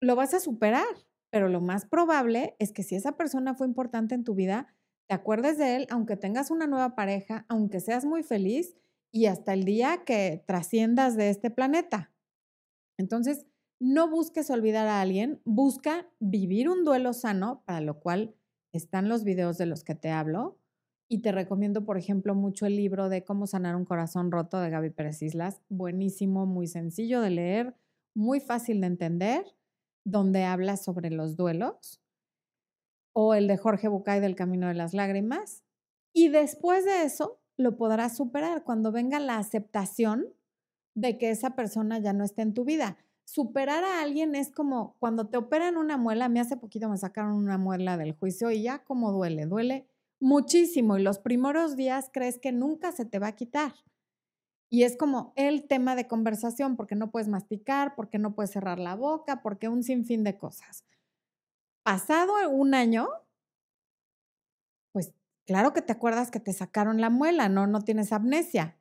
[0.00, 0.86] lo vas a superar,
[1.30, 4.74] pero lo más probable es que si esa persona fue importante en tu vida,
[5.08, 8.76] te acuerdes de él, aunque tengas una nueva pareja, aunque seas muy feliz
[9.10, 12.12] y hasta el día que trasciendas de este planeta.
[12.98, 13.46] Entonces,
[13.80, 18.34] no busques olvidar a alguien, busca vivir un duelo sano, para lo cual
[18.72, 20.58] están los videos de los que te hablo.
[21.10, 24.68] Y te recomiendo, por ejemplo, mucho el libro de Cómo sanar un corazón roto de
[24.68, 25.62] Gaby Pérez Islas.
[25.70, 27.76] Buenísimo, muy sencillo de leer,
[28.14, 29.46] muy fácil de entender,
[30.10, 32.00] donde habla sobre los duelos.
[33.12, 35.64] O el de Jorge Bucay del Camino de las Lágrimas.
[36.12, 40.26] Y después de eso, lo podrás superar cuando venga la aceptación
[40.94, 42.96] de que esa persona ya no esté en tu vida.
[43.24, 47.34] Superar a alguien es como cuando te operan una muela, mí hace poquito me sacaron
[47.34, 49.86] una muela del juicio y ya como duele, duele
[50.20, 53.74] muchísimo y los primeros días crees que nunca se te va a quitar.
[54.70, 58.78] Y es como el tema de conversación, porque no puedes masticar, porque no puedes cerrar
[58.78, 60.84] la boca, porque un sinfín de cosas.
[61.82, 63.08] Pasado un año,
[65.48, 68.76] Claro que te acuerdas que te sacaron la muela, no, no tienes amnesia,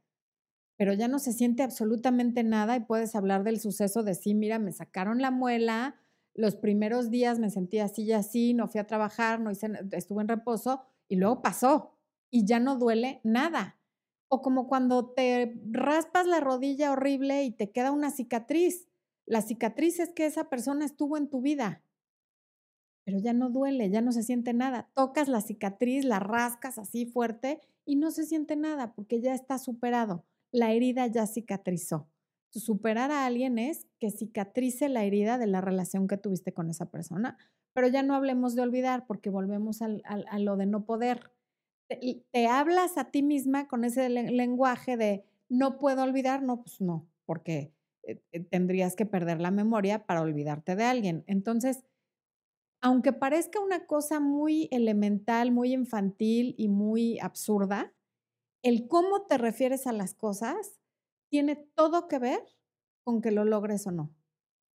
[0.78, 4.60] pero ya no se siente absolutamente nada y puedes hablar del suceso de sí, mira,
[4.60, 5.96] me sacaron la muela,
[6.34, 10.24] los primeros días me sentí así y así, no fui a trabajar, no hice, estuve
[10.24, 11.98] en reposo y luego pasó
[12.30, 13.77] y ya no duele nada.
[14.30, 18.88] O como cuando te raspas la rodilla horrible y te queda una cicatriz.
[19.26, 21.84] La cicatriz es que esa persona estuvo en tu vida
[23.08, 24.90] pero ya no duele, ya no se siente nada.
[24.94, 29.60] Tocas la cicatriz, la rascas así fuerte y no se siente nada porque ya está
[29.60, 30.26] superado.
[30.52, 32.10] La herida ya cicatrizó.
[32.50, 36.92] Superar a alguien es que cicatrice la herida de la relación que tuviste con esa
[36.92, 37.38] persona,
[37.72, 41.32] pero ya no hablemos de olvidar porque volvemos a lo de no poder.
[41.88, 47.08] Te, hablas a ti misma con ese lenguaje de no puedo olvidar, no, pues no,
[47.26, 47.72] porque
[48.04, 51.24] eh, eh, tendrías que perder la memoria para olvidarte de alguien.
[51.28, 51.84] Entonces,
[52.82, 57.94] aunque parezca una cosa muy elemental, muy infantil y muy absurda,
[58.64, 60.80] el cómo te refieres a las cosas
[61.30, 62.42] tiene todo que ver
[63.04, 64.14] con que lo logres o no.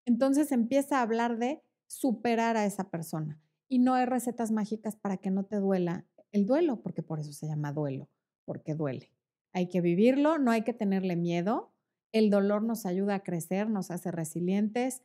[0.05, 3.39] Entonces empieza a hablar de superar a esa persona.
[3.69, 7.33] Y no hay recetas mágicas para que no te duela el duelo, porque por eso
[7.33, 8.09] se llama duelo,
[8.45, 9.11] porque duele.
[9.53, 11.73] Hay que vivirlo, no hay que tenerle miedo.
[12.11, 15.03] El dolor nos ayuda a crecer, nos hace resilientes,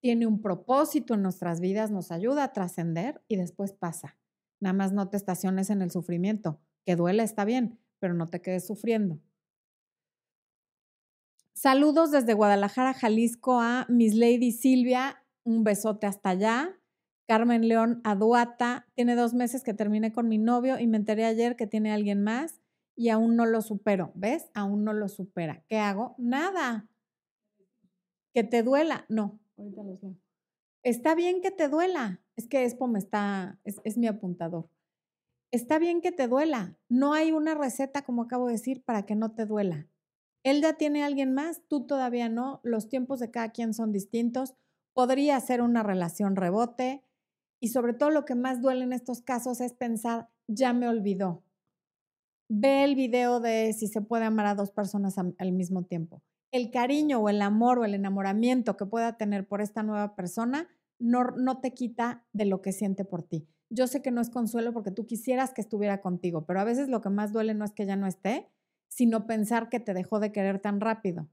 [0.00, 4.16] tiene un propósito en nuestras vidas, nos ayuda a trascender y después pasa.
[4.60, 6.60] Nada más no te estaciones en el sufrimiento.
[6.84, 9.20] Que duele está bien, pero no te quedes sufriendo.
[11.54, 15.24] Saludos desde Guadalajara, Jalisco a Miss Lady Silvia.
[15.44, 16.77] Un besote hasta allá.
[17.28, 18.88] Carmen León Aduata.
[18.94, 22.24] Tiene dos meses que terminé con mi novio y me enteré ayer que tiene alguien
[22.24, 22.62] más
[22.96, 24.12] y aún no lo supero.
[24.14, 24.50] ¿Ves?
[24.54, 25.62] Aún no lo supera.
[25.68, 26.14] ¿Qué hago?
[26.16, 26.88] Nada.
[28.32, 29.04] Que te duela.
[29.10, 30.16] No, Ahorita los leo.
[30.82, 32.22] Está bien que te duela.
[32.34, 34.70] Es que Expo me está, es, es mi apuntador.
[35.50, 36.78] Está bien que te duela.
[36.88, 39.86] No hay una receta, como acabo de decir, para que no te duela.
[40.44, 42.60] Él ya tiene a alguien más, tú todavía no.
[42.62, 44.54] Los tiempos de cada quien son distintos.
[44.94, 47.04] Podría ser una relación rebote.
[47.60, 51.42] Y sobre todo lo que más duele en estos casos es pensar, ya me olvidó.
[52.48, 56.70] Ve el video de si se puede amar a dos personas al mismo tiempo el
[56.70, 60.68] cariño o el amor o el enamoramiento que pueda tener por esta nueva persona
[60.98, 63.46] no, no te quita de lo que siente por ti.
[63.70, 66.88] yo sé que no es consuelo porque tú quisieras que estuviera contigo, pero a veces
[66.88, 68.48] lo que más duele no es que ya no esté,
[68.88, 71.28] sino pensar que te dejó de querer tan rápido.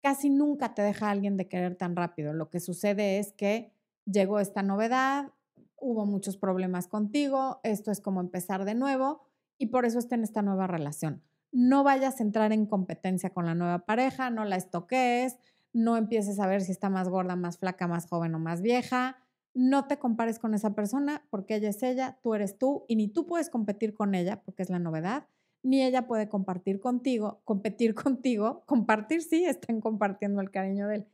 [0.00, 2.32] Casi nunca te deja alguien de querer tan rápido.
[2.32, 3.72] Lo que sucede es que
[4.10, 5.32] llegó esta novedad,
[5.76, 9.22] hubo muchos problemas contigo, esto es como empezar de nuevo
[9.58, 11.22] y por eso está en esta nueva relación.
[11.52, 15.38] No vayas a entrar en competencia con la nueva pareja, no la estoques,
[15.72, 19.18] no empieces a ver si está más gorda, más flaca, más joven o más vieja.
[19.52, 23.08] No te compares con esa persona porque ella es ella, tú eres tú y ni
[23.08, 25.26] tú puedes competir con ella porque es la novedad,
[25.62, 31.06] ni ella puede compartir contigo, competir contigo, compartir sí, están compartiendo el cariño de él.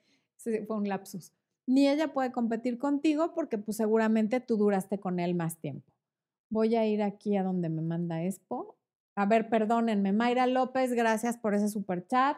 [0.66, 1.32] fue un lapsus.
[1.66, 5.92] Ni ella puede competir contigo porque pues seguramente tú duraste con él más tiempo.
[6.48, 8.76] Voy a ir aquí a donde me manda Expo.
[9.16, 12.36] A ver, perdónenme, Mayra López, gracias por ese super chat.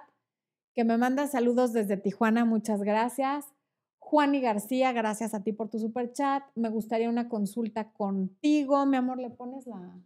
[0.75, 3.53] Que me manda saludos desde Tijuana, muchas gracias.
[3.99, 6.43] Juani García, gracias a ti por tu super chat.
[6.55, 8.87] Me gustaría una consulta contigo.
[8.87, 10.01] Mi amor, ¿le pones la...?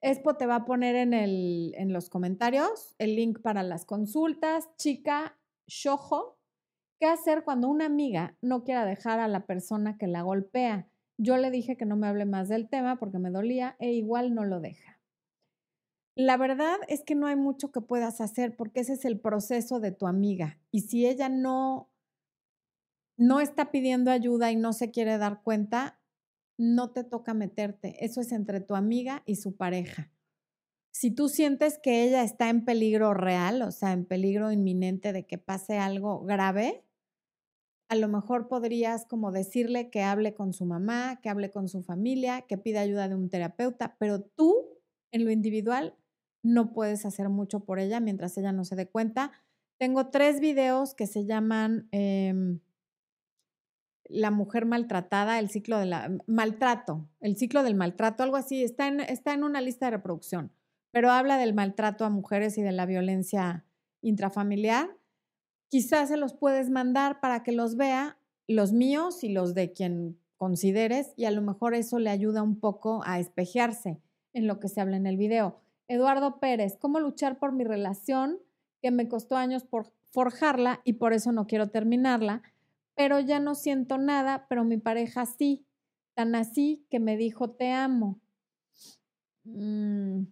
[0.00, 4.68] Expo te va a poner en, el, en los comentarios el link para las consultas.
[4.76, 6.37] Chica, Shojo,
[6.98, 10.88] ¿qué hacer cuando una amiga no quiera dejar a la persona que la golpea?
[11.16, 14.34] Yo le dije que no me hable más del tema porque me dolía e igual
[14.34, 15.00] no lo deja.
[16.14, 19.80] La verdad es que no hay mucho que puedas hacer porque ese es el proceso
[19.80, 20.58] de tu amiga.
[20.70, 21.90] Y si ella no
[23.16, 26.00] no está pidiendo ayuda y no se quiere dar cuenta,
[26.56, 28.04] no te toca meterte.
[28.04, 30.12] Eso es entre tu amiga y su pareja.
[30.92, 35.26] Si tú sientes que ella está en peligro real, o sea, en peligro inminente de
[35.26, 36.84] que pase algo grave,
[37.88, 41.82] a lo mejor podrías como decirle que hable con su mamá, que hable con su
[41.82, 44.66] familia, que pida ayuda de un terapeuta, pero tú
[45.10, 45.96] en lo individual
[46.42, 49.32] no puedes hacer mucho por ella mientras ella no se dé cuenta.
[49.78, 52.60] Tengo tres videos que se llaman em,
[54.04, 55.94] la mujer maltratada, el ciclo del
[56.26, 60.52] maltrato, el ciclo del maltrato, algo así, está en, está en una lista de reproducción,
[60.90, 63.64] pero habla del maltrato a mujeres y de la violencia
[64.02, 64.97] intrafamiliar.
[65.68, 70.18] Quizás se los puedes mandar para que los vea, los míos y los de quien
[70.36, 74.00] consideres, y a lo mejor eso le ayuda un poco a espejearse
[74.32, 75.60] en lo que se habla en el video.
[75.88, 78.38] Eduardo Pérez, ¿cómo luchar por mi relación
[78.80, 82.42] que me costó años por forjarla y por eso no quiero terminarla?
[82.98, 85.64] pero ya no siento nada, pero mi pareja sí,
[86.14, 88.20] tan así que me dijo te amo.
[89.44, 90.24] Mm.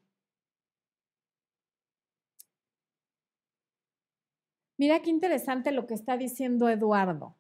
[4.79, 7.37] Mira qué interesante lo que está diciendo Eduardo.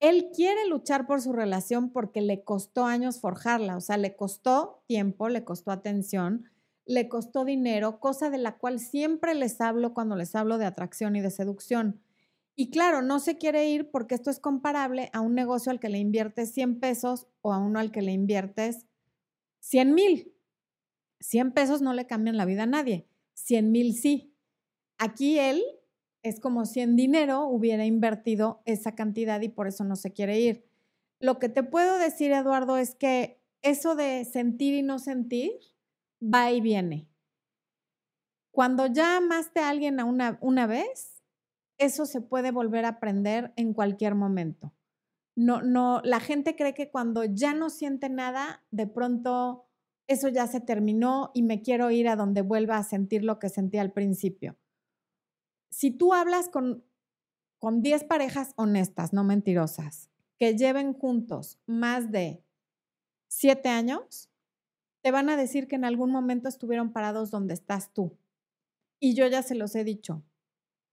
[0.00, 4.82] Él quiere luchar por su relación porque le costó años forjarla, o sea, le costó
[4.86, 6.44] tiempo, le costó atención,
[6.86, 11.16] le costó dinero, cosa de la cual siempre les hablo cuando les hablo de atracción
[11.16, 12.00] y de seducción.
[12.54, 15.88] Y claro, no se quiere ir porque esto es comparable a un negocio al que
[15.88, 18.86] le inviertes 100 pesos o a uno al que le inviertes
[19.60, 20.32] 100 mil.
[21.20, 24.32] 100 pesos no le cambian la vida a nadie, 100 mil sí.
[24.98, 25.62] Aquí él
[26.22, 30.40] es como si en dinero hubiera invertido esa cantidad y por eso no se quiere
[30.40, 30.64] ir.
[31.20, 35.52] Lo que te puedo decir, Eduardo, es que eso de sentir y no sentir
[36.22, 37.08] va y viene.
[38.50, 41.22] Cuando ya amaste a alguien una, una vez,
[41.78, 44.74] eso se puede volver a aprender en cualquier momento.
[45.36, 49.68] No, no, la gente cree que cuando ya no siente nada, de pronto
[50.08, 53.48] eso ya se terminó y me quiero ir a donde vuelva a sentir lo que
[53.48, 54.56] sentí al principio.
[55.70, 56.84] Si tú hablas con,
[57.58, 62.44] con 10 parejas honestas, no mentirosas, que lleven juntos más de
[63.28, 64.30] 7 años,
[65.02, 68.18] te van a decir que en algún momento estuvieron parados donde estás tú.
[69.00, 70.24] Y yo ya se los he dicho,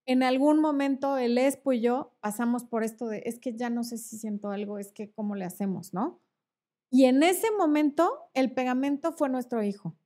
[0.05, 3.83] en algún momento el Espo y yo pasamos por esto de, es que ya no
[3.83, 6.21] sé si siento algo, es que cómo le hacemos, ¿no?
[6.91, 9.97] Y en ese momento el pegamento fue nuestro hijo.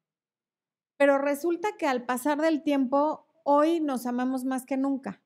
[0.97, 5.23] Pero resulta que al pasar del tiempo, hoy nos amamos más que nunca.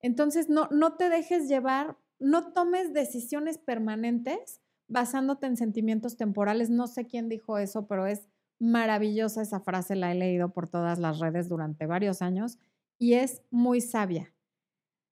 [0.00, 6.70] Entonces, no, no te dejes llevar, no tomes decisiones permanentes basándote en sentimientos temporales.
[6.70, 8.28] No sé quién dijo eso, pero es
[8.60, 12.58] maravillosa esa frase, la he leído por todas las redes durante varios años
[12.96, 14.32] y es muy sabia.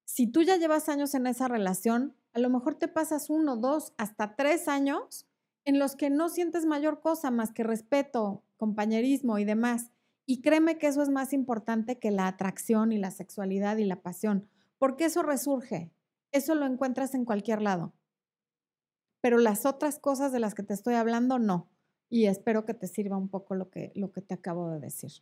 [0.04, 3.92] Si tú ya llevas años en esa relación, a lo mejor te pasas uno, dos,
[3.96, 5.26] hasta tres años
[5.64, 9.91] en los que no sientes mayor cosa más que respeto, compañerismo y demás.
[10.26, 14.02] Y créeme que eso es más importante que la atracción y la sexualidad y la
[14.02, 15.92] pasión, porque eso resurge,
[16.30, 17.92] eso lo encuentras en cualquier lado.
[19.20, 21.68] Pero las otras cosas de las que te estoy hablando, no.
[22.08, 25.12] Y espero que te sirva un poco lo que, lo que te acabo de decir.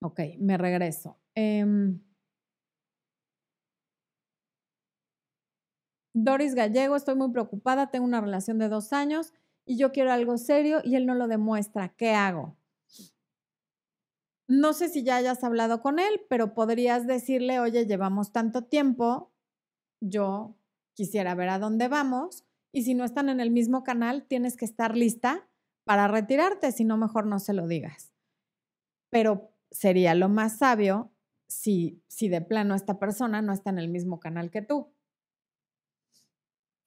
[0.00, 1.18] Ok, me regreso.
[1.34, 2.00] Em,
[6.14, 9.32] Doris Gallego, estoy muy preocupada, tengo una relación de dos años
[9.64, 11.90] y yo quiero algo serio y él no lo demuestra.
[11.90, 12.56] ¿Qué hago?
[14.48, 19.30] No sé si ya hayas hablado con él, pero podrías decirle, oye, llevamos tanto tiempo,
[20.00, 20.56] yo
[20.94, 24.64] quisiera ver a dónde vamos y si no están en el mismo canal, tienes que
[24.64, 25.46] estar lista
[25.84, 28.14] para retirarte, si no, mejor no se lo digas.
[29.10, 31.12] Pero sería lo más sabio
[31.46, 34.92] si, si de plano esta persona no está en el mismo canal que tú.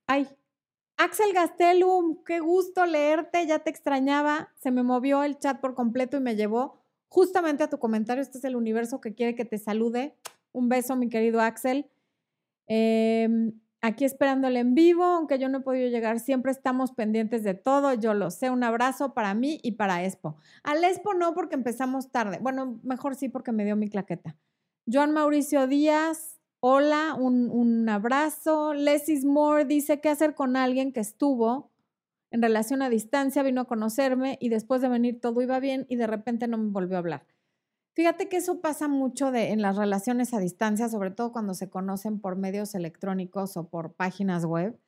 [0.07, 0.27] Ay,
[0.97, 6.17] Axel Gastelum, qué gusto leerte, ya te extrañaba, se me movió el chat por completo
[6.17, 6.80] y me llevó
[7.11, 8.21] justamente a tu comentario.
[8.21, 10.15] Este es el universo que quiere que te salude.
[10.53, 11.89] Un beso, mi querido Axel.
[12.67, 17.53] Em, aquí esperándole en vivo, aunque yo no he podido llegar, siempre estamos pendientes de
[17.53, 18.49] todo, yo lo sé.
[18.49, 20.37] Un abrazo para mí y para Expo.
[20.63, 22.39] Al Expo no, porque empezamos tarde.
[22.41, 24.37] Bueno, mejor sí, porque me dio mi claqueta.
[24.91, 28.73] Joan Mauricio Díaz, hola, un, un abrazo.
[28.73, 31.70] Lesis Moore dice, ¿qué hacer con alguien que estuvo
[32.31, 35.97] en relación a distancia, vino a conocerme y después de venir todo iba bien y
[35.97, 37.27] de repente no me volvió a hablar.
[37.93, 41.69] Fíjate que eso pasa mucho de, en las relaciones a distancia, sobre todo cuando se
[41.69, 44.79] conocen por medios electrónicos o por páginas web,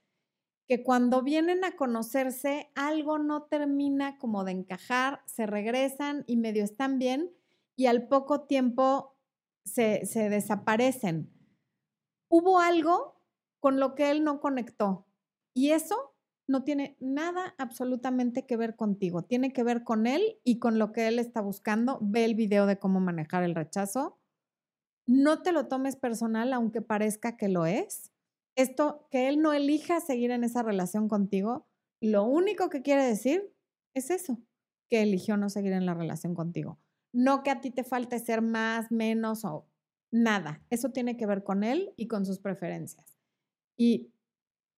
[0.70, 6.64] que cuando vienen a conocerse algo no termina como de encajar, se regresan y medio
[6.64, 7.30] están bien
[7.76, 9.18] y al poco tiempo
[9.66, 11.30] se, se desaparecen.
[12.30, 13.22] Hubo algo
[13.60, 15.06] con lo que él no conectó
[15.54, 16.13] y eso
[16.48, 20.92] no tiene nada absolutamente que ver contigo, tiene que ver con él y con lo
[20.92, 22.00] que él está buscando.
[22.02, 24.20] Ve el video de cómo manejar el rechazo.
[25.08, 28.12] No te lo tomes personal, aunque parezca que lo es.
[28.56, 31.68] Esto, que él no elija seguir en esa relación contigo,
[32.02, 33.54] lo único que quiere decir
[33.96, 34.38] es eso,
[34.90, 36.80] que eligió no seguir en la relación contigo.
[37.14, 39.68] No que a ti te falte ser más, menos o
[40.12, 40.62] nada.
[40.70, 43.18] Eso tiene que ver con él y con sus preferencias.
[43.78, 44.13] Y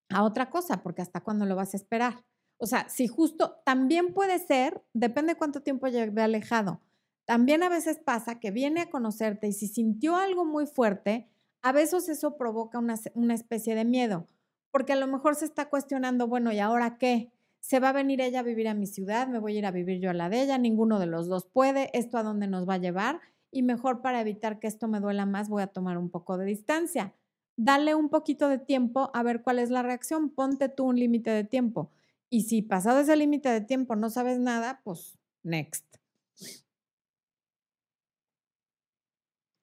[0.10, 2.24] a otra cosa, porque hasta cuándo lo vas a esperar.
[2.58, 6.82] O sea, si justo también puede ser, depende cuánto tiempo lleve alejado.
[7.26, 11.28] También a veces pasa que viene a conocerte y si sintió algo muy fuerte,
[11.62, 14.28] a veces eso provoca una, una especie de miedo,
[14.72, 17.32] porque a lo mejor se está cuestionando, bueno, ¿y ahora qué?
[17.60, 19.28] ¿Se va a venir ella a vivir a mi ciudad?
[19.28, 20.60] ¿Me voy a ir a vivir yo a la de ella?
[20.60, 21.90] Ninguno de los dos puede.
[21.98, 23.22] ¿Esto a dónde nos va a llevar?
[23.50, 26.46] Y mejor para evitar que esto me duela más, voy a tomar un poco de
[26.46, 27.16] distancia
[27.58, 31.32] dale un poquito de tiempo a ver cuál es la reacción, ponte tú un límite
[31.32, 31.92] de tiempo.
[32.30, 35.86] Y si pasado ese límite de tiempo no sabes nada, pues next.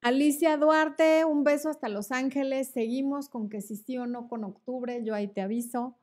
[0.01, 2.67] Alicia Duarte, un beso hasta Los Ángeles.
[2.67, 5.95] Seguimos con que si sí o no con octubre, yo ahí te aviso.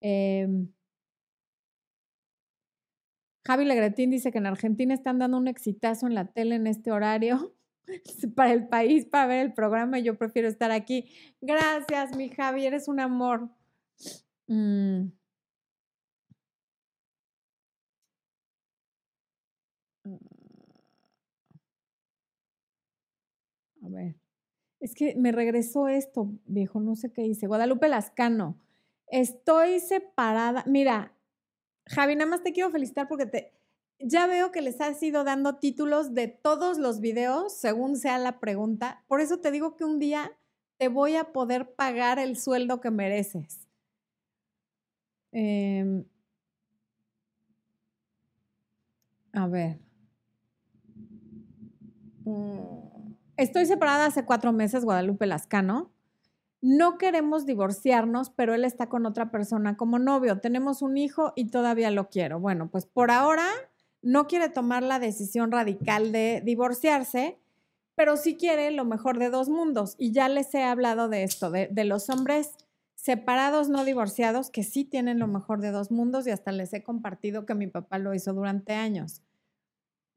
[0.00, 0.68] Em,
[3.46, 6.90] Javi Legretín dice que en Argentina están dando un exitazo en la tele en este
[6.90, 7.54] horario.
[8.34, 11.10] para el país, para ver el programa, yo prefiero estar aquí.
[11.40, 13.48] Gracias, mi Javi, eres un amor.
[14.46, 15.08] Mm.
[23.82, 24.16] A ver,
[24.80, 27.46] es que me regresó esto, viejo, no sé qué dice.
[27.46, 28.58] Guadalupe Lascano,
[29.08, 30.64] estoy separada.
[30.66, 31.14] Mira,
[31.86, 33.57] Javi, nada más te quiero felicitar porque te,
[34.00, 38.38] ya veo que les has ido dando títulos de todos los videos, según sea la
[38.40, 39.04] pregunta.
[39.08, 40.32] Por eso te digo que un día
[40.78, 43.66] te voy a poder pagar el sueldo que mereces.
[45.32, 46.04] Em,
[49.32, 49.78] a ver.
[52.24, 55.90] Mm, estoy separada hace cuatro meses, Guadalupe Lascano.
[56.60, 60.40] No queremos divorciarnos, pero él está con otra persona como novio.
[60.40, 62.40] Tenemos un hijo y todavía lo quiero.
[62.40, 63.46] Bueno, pues por ahora
[64.02, 67.38] no quiere tomar la decisión radical de divorciarse,
[67.94, 69.96] pero sí quiere lo mejor de dos mundos.
[69.98, 72.56] Y ya les he hablado de esto, de, los hombres
[72.94, 76.82] separados, no divorciados, que sí tienen lo mejor de dos mundos y hasta les he
[76.82, 79.22] compartido que mi papá lo hizo durante años.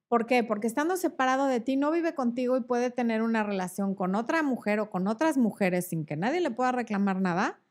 [0.07, 0.43] ¿Por qué?
[0.43, 4.43] Porque estando separado de ti no vive contigo y puede tener una relación con otra
[4.43, 7.61] mujer o con otras mujeres sin que nadie le pueda reclamar nada,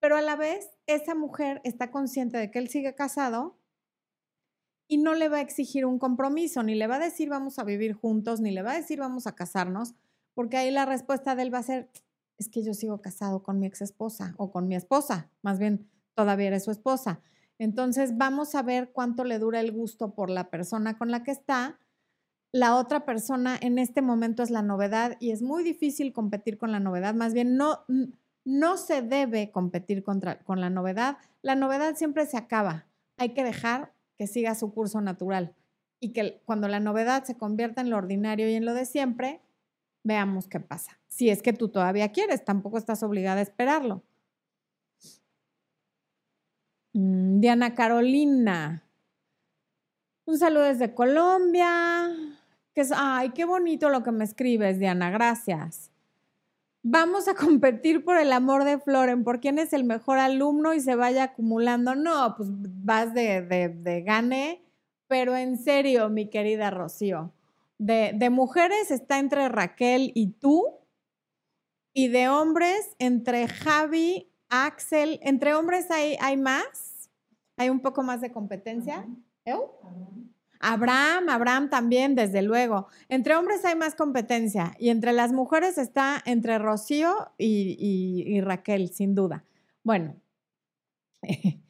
[0.00, 3.56] pero a la vez esa mujer está consciente de que él sigue casado
[4.86, 7.64] y no le va a exigir un compromiso, ni le va a decir vamos a
[7.64, 9.94] vivir juntos, ni le va a decir vamos a casarnos,
[10.34, 11.90] porque ahí la respuesta de él va a ser,
[12.38, 15.88] es que yo sigo casado con mi ex esposa o con mi esposa, más bien
[16.14, 17.20] todavía eres su esposa.
[17.58, 21.30] Entonces vamos a ver cuánto le dura el gusto por la persona con la que
[21.30, 21.78] está.
[22.52, 26.72] La otra persona en este momento es la novedad y es muy difícil competir con
[26.72, 27.84] la novedad, más bien no,
[28.44, 31.16] no se debe competir contra, con la novedad.
[31.42, 32.86] La novedad siempre se acaba.
[33.16, 35.54] Hay que dejar que siga su curso natural
[36.00, 39.40] y que cuando la novedad se convierta en lo ordinario y en lo de siempre,
[40.02, 40.98] veamos qué pasa.
[41.08, 44.02] Si es que tú todavía quieres, tampoco estás obligada a esperarlo.
[46.92, 48.84] Mm, Diana Carolina.
[50.26, 52.12] Un saludo desde Colombia.
[52.74, 55.10] Que ay, qué bonito lo que me escribes, Diana.
[55.10, 55.93] Gracias.
[56.86, 60.80] Vamos a competir por el amor de Floren, por quién es el mejor alumno y
[60.80, 61.94] se vaya acumulando.
[61.94, 64.62] No, pues vas de, de, gane,
[65.08, 67.32] pero en serio, mi querida Rocío,
[67.78, 70.78] de, de mujeres está entre Raquel y tú,
[71.94, 77.08] y de hombres entre Javi, Axel, entre hombres hay, hay más,
[77.56, 79.06] hay un poco más de competencia.
[80.64, 82.86] Abraham, Abraham también, desde luego.
[83.08, 89.14] Entre hombres hay más competencia y entre las mujeres está entre Rocío y, Raquel, sin
[89.14, 89.44] duda.
[89.82, 90.16] Bueno,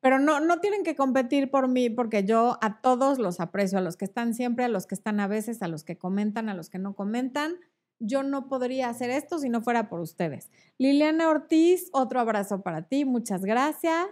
[0.00, 3.82] pero no, no tienen que competir por mí porque yo a todos los aprecio, a
[3.82, 6.54] los que están siempre, a los que están a veces, a los que comentan, a
[6.54, 7.56] los que no comentan.
[7.98, 10.50] Yo no podría hacer esto si no fuera por ustedes.
[10.78, 14.06] Liliana Ortiz, otro abrazo para ti, muchas gracias.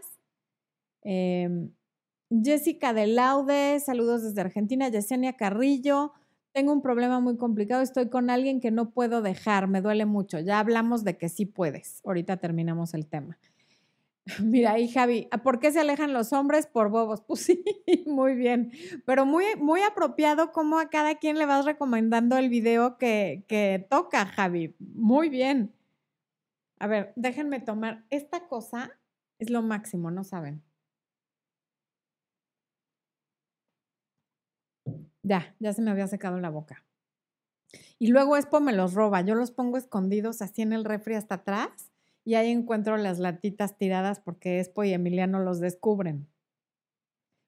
[1.03, 1.71] Em,
[2.43, 4.89] Jessica de Laude, saludos desde Argentina.
[4.89, 6.13] Yesenia Carrillo,
[6.53, 10.39] tengo un problema muy complicado, estoy con alguien que no puedo dejar, me duele mucho.
[10.39, 12.01] Ya hablamos de que sí puedes.
[12.05, 13.39] Ahorita terminamos el tema.
[14.43, 16.67] Mira ahí, Javi, ¿por qué se alejan los hombres?
[16.67, 17.21] Por bobos.
[17.27, 17.65] Pues sí,
[18.07, 18.73] muy bien.
[19.05, 23.87] Pero muy, muy apropiado cómo a cada quien le vas recomendando el video que, que
[23.91, 24.75] toca, Javi.
[24.79, 25.75] Muy bien.
[26.79, 28.05] A ver, déjenme tomar.
[28.11, 28.91] Esta cosa
[29.39, 30.63] es lo máximo, ¿no saben?
[35.23, 36.85] Ya, ya se me había secado la boca.
[37.99, 39.21] Y luego Expo me los roba.
[39.23, 41.91] Yo los pongo escondidos así en el refri hasta atrás
[42.25, 46.29] y ahí encuentro las latitas tiradas porque Expo y Emiliano los descubren.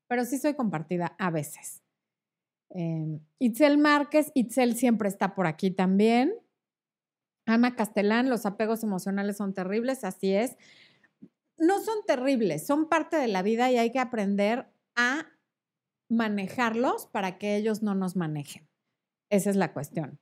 [0.09, 1.83] Pero sí soy compartida a veces.
[2.70, 6.35] Eh, Itzel Márquez, Itzel siempre está por aquí también.
[7.47, 10.57] Ana Castelán, los apegos emocionales son terribles, así es.
[11.59, 14.66] No son terribles, son parte de la vida y hay que aprender
[14.97, 15.27] a
[16.14, 18.68] manejarlos para que ellos no nos manejen.
[19.30, 20.20] Esa es la cuestión.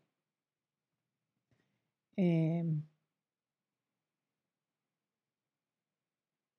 [2.16, 2.82] Em.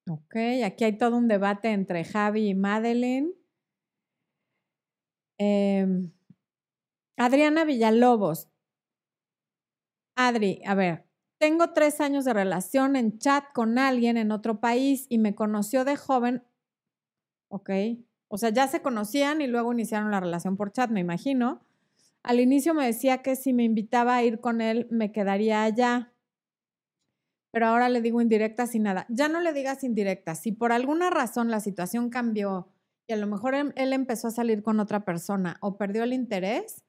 [0.09, 3.33] ok, aquí hay todo un debate entre Javi y Madeline.
[5.37, 6.11] Em.
[7.17, 8.49] Adriana Villalobos.
[10.15, 11.05] Adri, a ver,
[11.39, 15.85] tengo tres años de relación en chat con alguien en otro país y me conoció
[15.85, 16.43] de joven.
[17.49, 17.69] Ok,
[18.33, 21.61] o sea, ya se conocían y luego iniciaron la relación por chat, me imagino.
[22.23, 26.11] Al inicio me decía que si me invitaba a ir con él, me quedaría allá.
[27.51, 29.05] Pero ahora le digo indirecta sin nada.
[29.07, 30.33] Ya no le digas indirecta.
[30.33, 32.69] Si por alguna razón la situación cambió
[33.05, 36.11] y a lo mejor él, él empezó a salir con otra persona o perdió el
[36.11, 36.83] interés,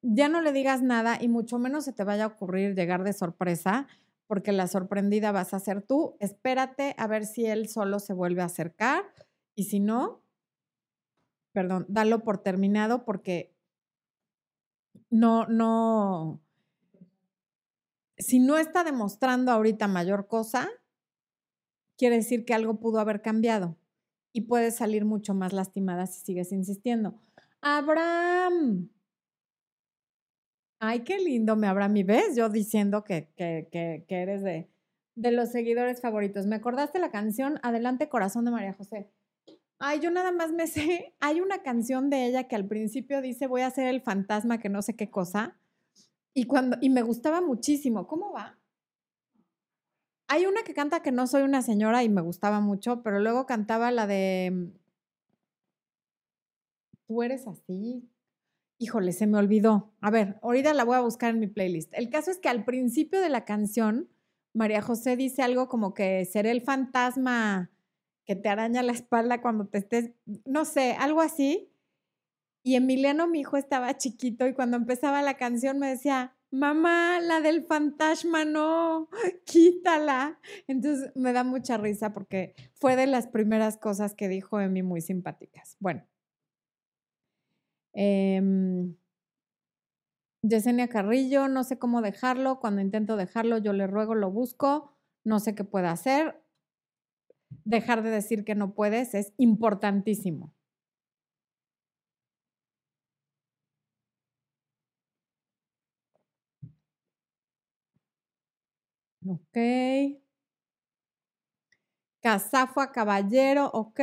[0.00, 3.12] ya no le digas nada y mucho menos se te vaya a ocurrir llegar de
[3.12, 3.86] sorpresa,
[4.26, 6.16] porque la sorprendida vas a ser tú.
[6.20, 9.04] Espérate a ver si él solo se vuelve a acercar
[9.54, 10.22] y si no,
[11.56, 13.56] perdón, dalo por terminado porque
[15.08, 16.42] no, no,
[18.18, 20.68] si no está demostrando ahorita mayor cosa,
[21.96, 23.74] quiere decir que algo pudo haber cambiado
[24.34, 27.22] y puedes salir mucho más lastimada si sigues insistiendo.
[27.62, 28.90] Abraham.
[30.78, 31.96] Ay, qué lindo me Abraham.
[31.96, 32.36] ¿Y ves?
[32.36, 34.68] Yo diciendo que, que, que, que eres de,
[35.14, 36.44] de los seguidores favoritos.
[36.46, 39.10] ¿Me acordaste la canción Adelante Corazón de María José?
[39.78, 43.46] Ay, yo nada más me sé, hay una canción de ella que al principio dice
[43.46, 45.58] voy a ser el fantasma que no sé qué cosa.
[46.34, 48.06] Y cuando y me gustaba muchísimo.
[48.06, 48.58] ¿Cómo va?
[50.28, 53.46] Hay una que canta que no soy una señora y me gustaba mucho, pero luego
[53.46, 54.86] cantaba la de mm,
[57.06, 58.10] Tú eres así.
[58.78, 59.94] Híjole, se me olvidó.
[60.00, 61.92] A ver, ahorita la voy a buscar en mi playlist.
[61.94, 64.10] El caso es que al principio de la canción,
[64.52, 67.70] María José dice algo como que seré el fantasma
[68.26, 70.10] que te araña la espalda cuando te estés,
[70.44, 71.72] no sé, algo así.
[72.62, 77.40] Y Emiliano, mi hijo, estaba chiquito y cuando empezaba la canción me decía, mamá, la
[77.40, 79.08] del fantasma, no,
[79.46, 80.40] quítala.
[80.66, 85.00] Entonces me da mucha risa porque fue de las primeras cosas que dijo Emi muy
[85.00, 85.76] simpáticas.
[85.78, 86.04] Bueno.
[87.94, 88.42] Eh,
[90.42, 92.58] Yesenia Carrillo, no sé cómo dejarlo.
[92.58, 94.92] Cuando intento dejarlo, yo le ruego, lo busco.
[95.24, 96.45] No sé qué pueda hacer
[97.64, 100.52] dejar de decir que no puedes es importantísimo.
[109.26, 109.56] Ok.
[112.22, 114.00] Casafua Caballero, ok.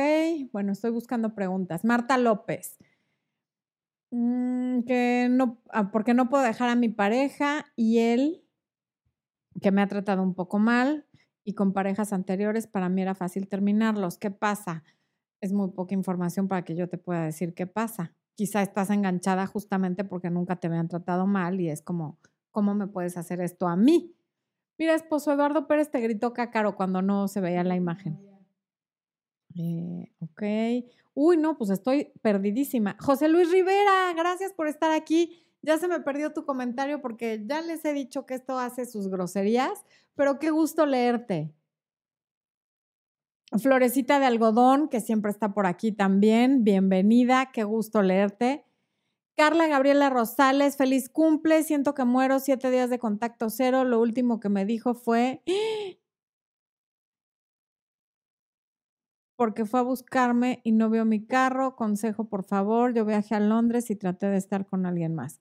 [0.52, 1.84] Bueno, estoy buscando preguntas.
[1.84, 2.76] Marta López.
[4.10, 8.44] Mm, que no, ah, porque no puedo dejar a mi pareja y él,
[9.60, 11.06] que me ha tratado un poco mal,
[11.44, 14.18] y con parejas anteriores para mí era fácil terminarlos.
[14.18, 14.82] ¿Qué pasa?
[15.40, 18.14] Es muy poca información para que yo te pueda decir qué pasa.
[18.34, 22.18] Quizá estás enganchada justamente porque nunca te habían tratado mal y es como,
[22.50, 24.16] ¿cómo me puedes hacer esto a mí?
[24.78, 28.18] Mira, esposo Eduardo Pérez te gritó cácaro cuando no se veía la imagen.
[29.56, 30.42] Eh, ok.
[31.14, 32.96] Uy, no, pues estoy perdidísima.
[32.98, 35.43] José Luis Rivera, gracias por estar aquí.
[35.64, 39.08] Ya se me perdió tu comentario porque ya les he dicho que esto hace sus
[39.08, 39.82] groserías,
[40.14, 41.54] pero qué gusto leerte.
[43.58, 48.66] Florecita de algodón, que siempre está por aquí también, bienvenida, qué gusto leerte.
[49.38, 53.84] Carla Gabriela Rosales, feliz cumple, siento que muero, siete días de contacto cero.
[53.84, 55.42] Lo último que me dijo fue,
[59.36, 61.74] porque fue a buscarme y no vio mi carro.
[61.74, 62.92] Consejo, por favor.
[62.92, 65.40] Yo viajé a Londres y traté de estar con alguien más.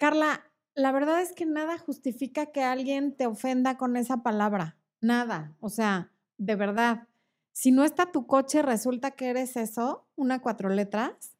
[0.00, 4.78] Carla, la verdad es que nada justifica que alguien te ofenda con esa palabra.
[5.00, 5.56] Nada.
[5.60, 7.06] O sea, de verdad.
[7.52, 11.36] Si no está tu coche, resulta que eres eso, una cuatro letras.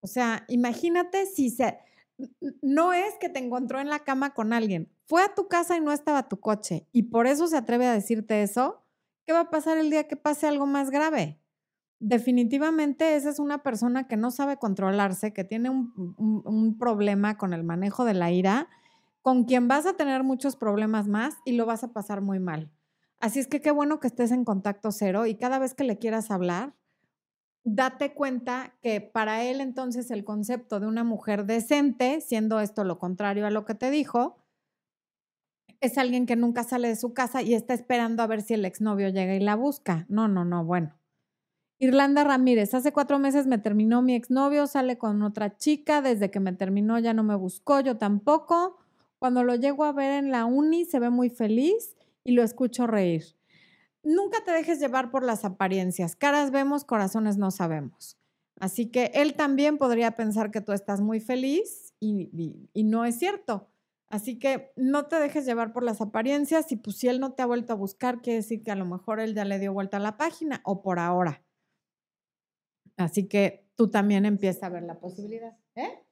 [0.00, 1.78] O sea, imagínate si se...
[2.62, 5.80] No es que te encontró en la cama con alguien, fue a tu casa y
[5.80, 8.84] no estaba tu coche y por eso se atreve a decirte eso
[9.30, 11.39] ¿Qué va a pasar el día que pase algo más grave?
[12.00, 17.62] Definitivamente esa es una persona que no sabe controlarse, que tiene un, problema con el
[17.62, 18.68] manejo de la ira,
[19.20, 22.72] con quien vas a tener muchos problemas más y lo vas a pasar muy mal.
[23.20, 25.98] Así es que qué bueno que estés en contacto cero y cada vez que le
[25.98, 26.74] quieras hablar,
[27.64, 32.98] date cuenta que para él entonces el concepto de una mujer decente, siendo esto lo
[32.98, 34.38] contrario a lo que te dijo,
[35.82, 38.64] es alguien que nunca sale de su casa y está esperando a ver si el
[38.64, 40.06] exnovio llega y la busca.
[40.08, 40.99] No, no, no, bueno.
[41.82, 46.38] Irlanda Ramírez, hace cuatro meses me terminó mi exnovio, sale con otra chica, desde que
[46.38, 48.76] me terminó ya no me buscó, yo tampoco.
[49.18, 52.86] Cuando lo llego a ver en la uni se ve muy feliz y lo escucho
[52.86, 53.24] reír.
[54.02, 56.16] Nunca te dejes llevar por las apariencias.
[56.16, 58.18] Caras vemos, corazones no sabemos.
[58.58, 63.70] Así que él también podría pensar que tú estás muy feliz y, no es cierto.
[64.08, 67.40] Así que no te dejes llevar por las apariencias y pues si él no te
[67.40, 69.96] ha vuelto a buscar, quiere decir que a lo mejor él ya le dio vuelta
[69.96, 71.42] a la página o por ahora.
[73.00, 75.56] Así que tú también empieza a ver la posibilidad.
[75.74, 76.04] ¿Eh?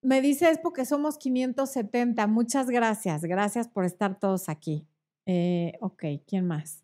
[0.00, 2.26] Me dices porque somos 570.
[2.26, 3.22] Muchas gracias.
[3.22, 4.88] Gracias por estar todos aquí.
[5.26, 6.82] Eh, ok, ¿quién más?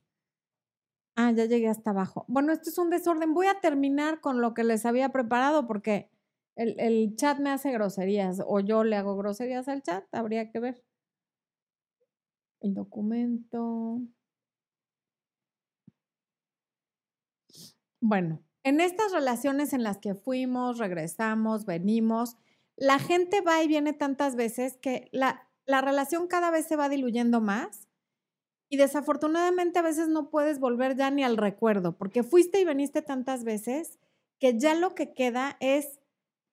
[1.17, 2.25] Ah, ya llegué hasta abajo.
[2.29, 3.35] Bueno, esto es un desorden.
[3.35, 6.11] Voy a terminar con lo que les había preparado porque
[6.55, 10.85] el, chat me hace groserías o yo le hago groserías al chat, habría que ver.
[12.61, 14.01] El documento.
[18.01, 22.37] Bueno, en estas relaciones en las que fuimos, regresamos, venimos,
[22.77, 26.89] la gente va y viene tantas veces que la, la relación cada vez se va
[26.89, 27.89] diluyendo más
[28.71, 33.03] y desafortunadamente a veces no puedes volver ya ni al recuerdo, porque fuiste y veniste
[33.03, 33.99] tantas veces
[34.39, 35.99] que ya lo que queda es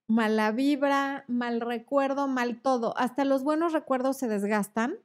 [0.07, 2.97] mala vibra, mal recuerdo, mal todo.
[2.97, 4.99] Hasta los buenos recuerdos se desgastan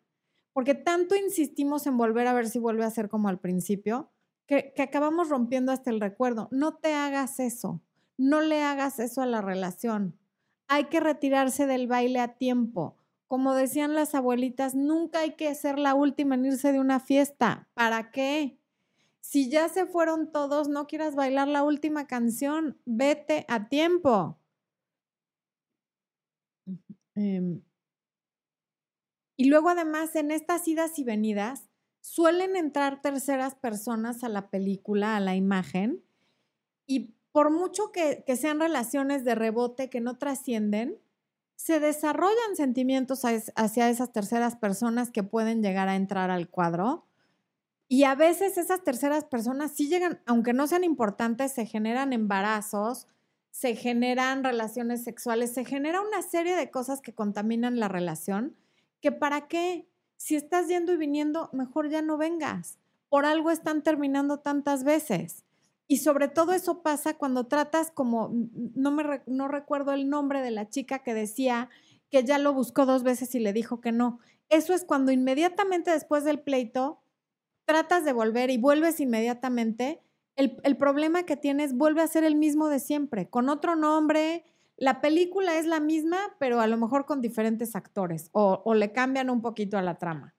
[0.52, 4.10] porque tanto insistimos en volver a ver si vuelve a ser como al principio,
[4.50, 6.48] que, acabamos rompiendo hasta el recuerdo.
[6.50, 7.80] No te hagas eso,
[8.18, 10.18] no le hagas eso a la relación.
[10.66, 12.96] Hay que retirarse del baile a tiempo.
[13.28, 17.68] Como decían las abuelitas, nunca hay que ser la última en irse de una fiesta.
[17.74, 18.58] ¿Para qué?
[19.20, 24.36] Si ya se fueron todos, no quieras bailar la última canción, vete a tiempo.
[27.14, 27.62] Em,
[29.36, 31.69] y luego además en estas idas y venidas
[32.00, 36.02] suelen entrar terceras personas a la película, a la imagen,
[36.86, 40.98] y por mucho que, sean relaciones de rebote que no trascienden,
[41.54, 43.22] se desarrollan sentimientos
[43.54, 47.06] hacia esas terceras personas que pueden llegar a entrar al cuadro.
[47.86, 53.06] Y a veces esas terceras personas sí llegan, aunque no sean importantes, se generan embarazos,
[53.50, 58.56] se generan relaciones sexuales, se genera una serie de cosas que contaminan la relación,
[59.00, 59.89] que para qué,
[60.20, 62.78] si estás yendo y viniendo, mejor ya no vengas.
[63.08, 65.46] Por algo están terminando tantas veces.
[65.88, 68.30] Y sobre todo eso pasa cuando tratas como,
[68.74, 71.70] no, me, no recuerdo el nombre de la chica que decía
[72.10, 74.20] que ya lo buscó dos veces y le dijo que no.
[74.50, 77.00] Eso es cuando inmediatamente después del pleito
[77.64, 80.02] tratas de volver y vuelves inmediatamente
[80.36, 84.44] el, problema que tienes vuelve a ser el mismo de siempre, con otro nombre.
[84.80, 89.30] La película es la misma, pero a lo mejor con diferentes actores o, le cambian
[89.30, 90.34] un poquito a la trama.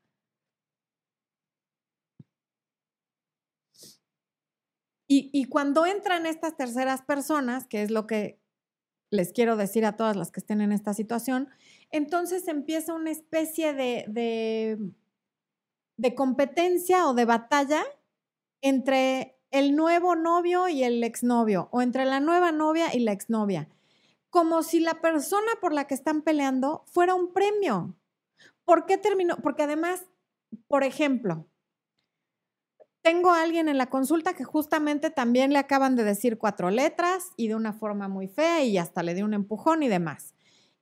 [5.08, 8.40] Y, cuando entran estas terceras personas, que es lo que
[9.10, 11.50] les quiero decir a todas las que estén en esta situación,
[11.90, 14.80] entonces empieza una especie de, de
[16.02, 17.84] de competencia o de batalla
[18.62, 23.70] entre el nuevo novio y el exnovio, o entre la nueva novia y la exnovia,
[24.32, 27.96] como si la persona por la que están peleando fuera un premio.
[28.66, 29.38] ¿Por qué terminó?
[29.38, 30.06] Porque además,
[30.68, 31.48] por ejemplo,
[33.02, 37.32] tengo a alguien en la consulta que justamente también le acaban de decir cuatro letras
[37.36, 40.34] y de una forma muy fea y hasta le dio un empujón y demás.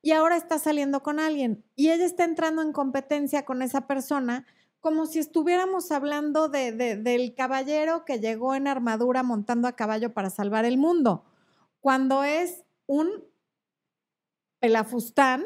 [0.02, 4.46] Y ahora está saliendo con alguien y ella está entrando en competencia con esa persona
[4.80, 10.30] como si estuviéramos hablando de, del caballero que llegó en armadura montando a caballo para
[10.30, 11.26] salvar el mundo,
[11.82, 13.29] cuando es un
[14.60, 15.46] pelafustán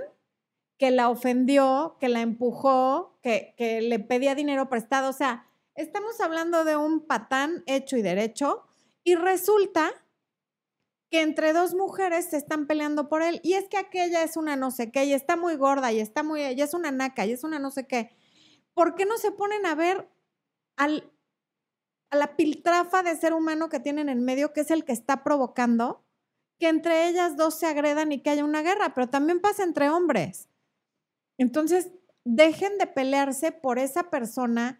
[0.78, 5.10] que la ofendió, que la empujó, que, le pedía dinero prestado.
[5.10, 8.64] O sea, estamos hablando de un patán hecho y derecho
[9.04, 9.92] y resulta
[11.10, 14.56] que entre dos mujeres se están peleando por él y es que aquella es una
[14.56, 17.34] no sé qué y está muy gorda y está muy, ella es una naca y
[17.34, 18.10] es una no sé qué.
[18.74, 20.10] ¿por qué no se ponen a ver
[20.76, 21.12] al,
[22.10, 25.24] a la piltrafa de ser humano que tienen en medio, que es el que está
[25.24, 26.03] provocando
[26.64, 28.94] que entre ellas dos se agredan y que haya una guerra?
[28.96, 30.48] Pero también pasa entre hombres.
[31.38, 31.92] Entonces,
[32.24, 34.80] dejen de pelearse por esa persona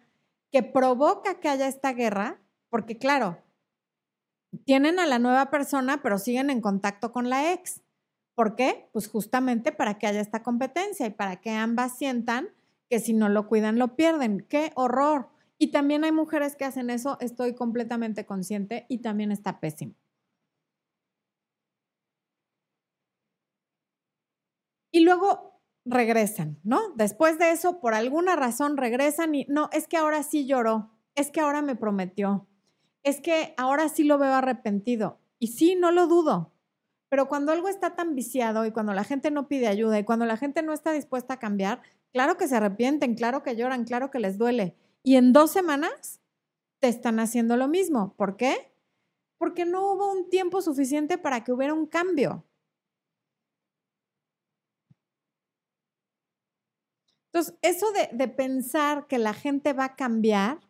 [0.50, 3.36] que provoca que haya esta guerra, porque claro,
[4.64, 7.82] tienen a la nueva persona, pero siguen en contacto con la ex.
[8.34, 8.88] ¿Por qué?
[8.94, 12.48] Pues justamente para que haya esta competencia y para que ambas sientan
[12.88, 14.46] que si no lo cuidan lo pierden.
[14.48, 15.28] ¡Qué horror!
[15.58, 19.96] Y también hay mujeres que hacen eso, estoy completamente consciente y también está pésimo.
[24.94, 26.80] Y luego regresan, ¿no?
[26.94, 31.30] Después de eso, por alguna razón regresan y no, es que ahora sí lloró, es
[31.30, 32.46] que ahora me prometió,
[33.02, 35.18] es que ahora sí lo veo arrepentido.
[35.38, 36.52] Y sí, no lo dudo,
[37.08, 40.26] pero cuando algo está tan viciado y cuando la gente no pide ayuda y cuando
[40.26, 41.82] la gente no está dispuesta a cambiar,
[42.14, 44.76] Claro que se arrepienten, claro que lloran, claro que les duele.
[45.02, 46.20] Y en dos semanas
[46.78, 48.14] te están haciendo lo mismo.
[48.16, 48.72] ¿Por qué?
[49.36, 52.44] Porque no hubo un tiempo suficiente para que hubiera un cambio.
[57.34, 60.60] Entonces, eso de, pensar que la gente va a cambiar,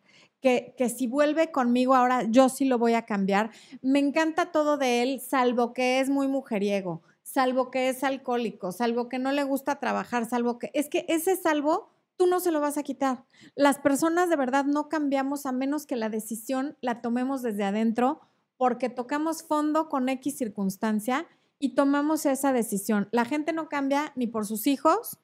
[0.41, 3.51] que, que, si vuelve conmigo ahora, yo sí lo voy a cambiar,
[3.83, 7.03] me encanta todo de él, salvo que es muy mujeriego
[7.35, 11.35] salvo que es alcohólico, salvo que no le gusta trabajar, salvo que es que ese
[11.35, 13.25] salvo tú no se lo vas a quitar.
[13.55, 18.21] Las personas de verdad no cambiamos a menos que la decisión la tomemos desde adentro
[18.55, 21.27] porque tocamos fondo con X circunstancia
[21.59, 23.09] y tomamos esa decisión.
[23.11, 25.19] La gente no cambia ni por sus hijos,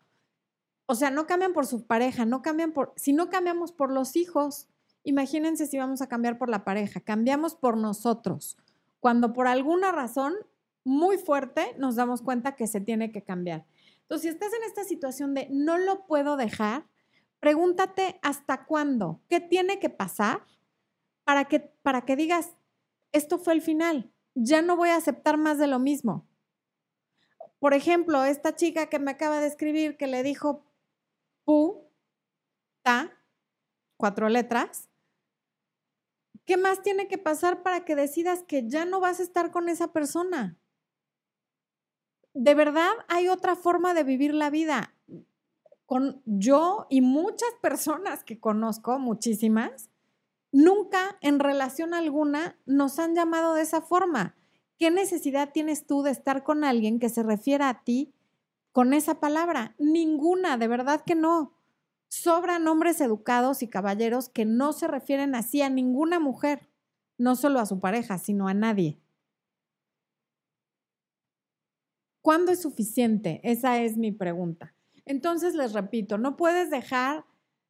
[0.92, 4.18] o sea, no cambian por su pareja, no cambian por, si no cambiamos por los
[4.18, 4.68] hijos,
[5.06, 8.58] imagínense si vamos a cambiar por la pareja, cambiamos por nosotros.
[9.00, 10.34] Cuando por alguna razón
[10.84, 13.66] muy fuerte, nos damos cuenta que se tiene que cambiar.
[14.02, 16.86] Entonces, si estás en esta situación de no lo puedo dejar,
[17.40, 20.44] pregúntate hasta cuándo, qué tiene que pasar
[21.24, 22.58] para que, para que digas,
[23.14, 26.28] esto fue el final, ya no voy a aceptar más de lo mismo.
[27.60, 30.66] Por ejemplo, esta chica que me acaba de escribir que le dijo
[31.44, 31.90] pu,
[32.82, 33.12] ta,
[33.98, 34.90] cuatro letras,
[36.46, 39.70] ¿qué más tiene que pasar para que decidas que ya no vas a estar con
[39.70, 40.58] esa persona?
[42.34, 44.94] de verdad hay otra forma de vivir la vida.
[45.86, 49.90] Con yo y muchas personas que conozco, muchísimas,
[50.52, 54.36] nunca en relación alguna nos han llamado de esa forma.
[54.78, 58.14] ¿Qué necesidad tienes tú de estar con alguien que se refiera a ti
[58.72, 59.76] con esa palabra?
[59.78, 61.58] Ninguna, de verdad que no.
[62.08, 66.70] Sobran hombres educados y caballeros que no se refieren así a ninguna mujer,
[67.18, 69.00] no solo a su pareja, sino a nadie.
[72.22, 73.42] ¿Cuándo es suficiente?
[73.44, 74.76] Esa es mi pregunta.
[75.06, 77.26] Entonces, les repito, no puedes dejar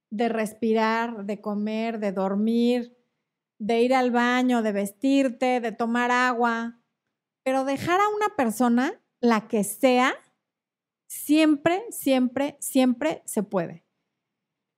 [0.09, 2.97] de respirar, de comer, de dormir,
[3.59, 6.81] de ir al baño, de vestirte, de tomar agua,
[7.43, 10.13] pero dejar a una persona, la que sea,
[11.11, 13.83] siempre, siempre, siempre se puede.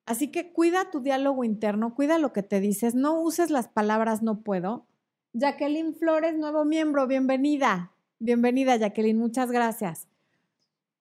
[0.07, 4.23] Así que cuida tu diálogo interno, cuida lo que te dices, no uses las palabras
[4.23, 4.87] no puedo.
[5.33, 7.91] Jacqueline Flores, nuevo miembro, bienvenida.
[8.17, 10.07] Bienvenida, Jacqueline, muchas gracias.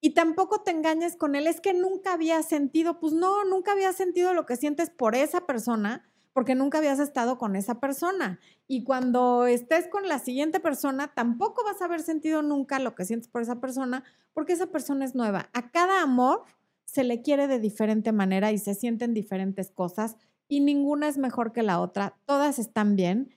[0.02, 3.94] Y tampoco te engañes con él, es que nunca había sentido, pues no, nunca había
[3.94, 8.40] sentido lo que sientes por esa persona, porque nunca habías estado con esa persona.
[8.66, 13.04] Y cuando estés con la siguiente persona, tampoco vas a haber sentido nunca lo que
[13.04, 15.50] sientes por esa persona, porque esa persona es nueva.
[15.52, 16.44] A cada amor
[16.84, 20.16] se le quiere de diferente manera y se sienten diferentes cosas
[20.48, 23.30] y ninguna es mejor que la otra, todas están bien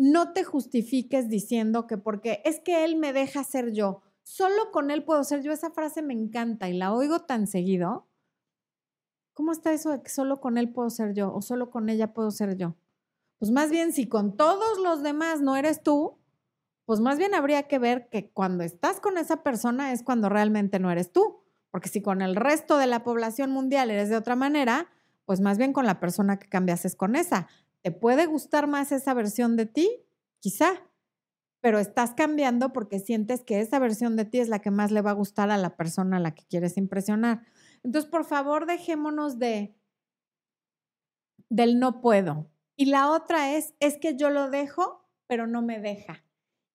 [0.00, 4.90] no te justifiques diciendo que porque es que él me deja ser yo, solo con
[4.90, 5.52] él puedo ser yo.
[5.52, 8.06] Esa frase me encanta y la oigo tan seguido.
[9.34, 12.12] ¿Cómo está eso de que solo con él puedo ser yo o solo con ella
[12.12, 12.76] puedo ser yo?
[13.38, 16.18] Pues más bien, si con todos los demás no eres tú,
[16.84, 20.78] pues más bien habría que ver que cuando estás con esa persona es cuando realmente
[20.78, 21.40] no eres tú.
[21.70, 24.88] Porque si con el resto de la población mundial eres de otra manera,
[25.24, 27.46] pues más bien con la persona que cambias es con esa.
[27.82, 29.88] ¿Te puede gustar más esa versión de ti?
[30.40, 30.82] Quizá,
[31.60, 35.02] pero estás cambiando porque sientes que esa versión de ti es la que más le
[35.02, 37.42] va a gustar a la persona a la que quieres impresionar.
[37.82, 39.76] Entonces, por favor, dejémonos de
[41.50, 42.50] del no puedo.
[42.76, 46.24] Y la otra es, es que yo lo dejo, pero no me deja.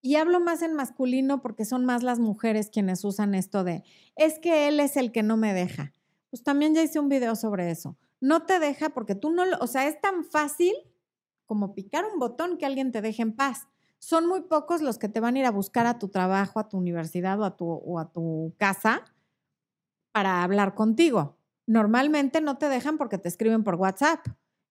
[0.01, 3.83] Y hablo más en masculino porque son más las mujeres quienes usan esto de,
[4.15, 5.93] es que él es el que no me deja.
[6.29, 7.97] Pues también ya hice un video sobre eso.
[8.21, 10.73] No te deja porque tú no, lo, o sea, es tan fácil
[11.45, 13.67] como picar un botón que alguien te deje en paz.
[13.97, 16.69] Son muy pocos los que te van a ir a buscar a tu trabajo, a
[16.69, 19.03] tu universidad o a tu, o a tu casa
[20.15, 21.37] para hablar contigo.
[21.67, 24.25] Normalmente no te dejan porque te escriben por WhatsApp.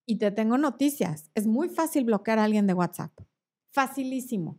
[0.07, 1.31] Y te tengo noticias.
[1.35, 3.13] Es muy fácil bloquear a alguien de WhatsApp.
[3.71, 4.59] Facilísimo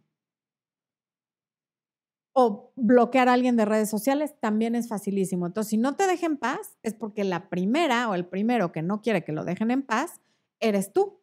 [2.37, 5.47] o bloquear a alguien de redes sociales también es facilísimo.
[5.47, 8.81] Entonces, si no te dejen en paz, es porque la primera o el primero que
[8.81, 10.19] no quiere que lo dejen en paz,
[10.59, 11.21] eres tú.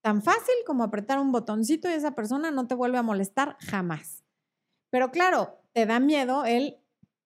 [0.00, 4.24] Tan fácil como apretar un botoncito y esa persona no te vuelve a molestar jamás.
[4.90, 6.78] Pero claro, te da miedo el,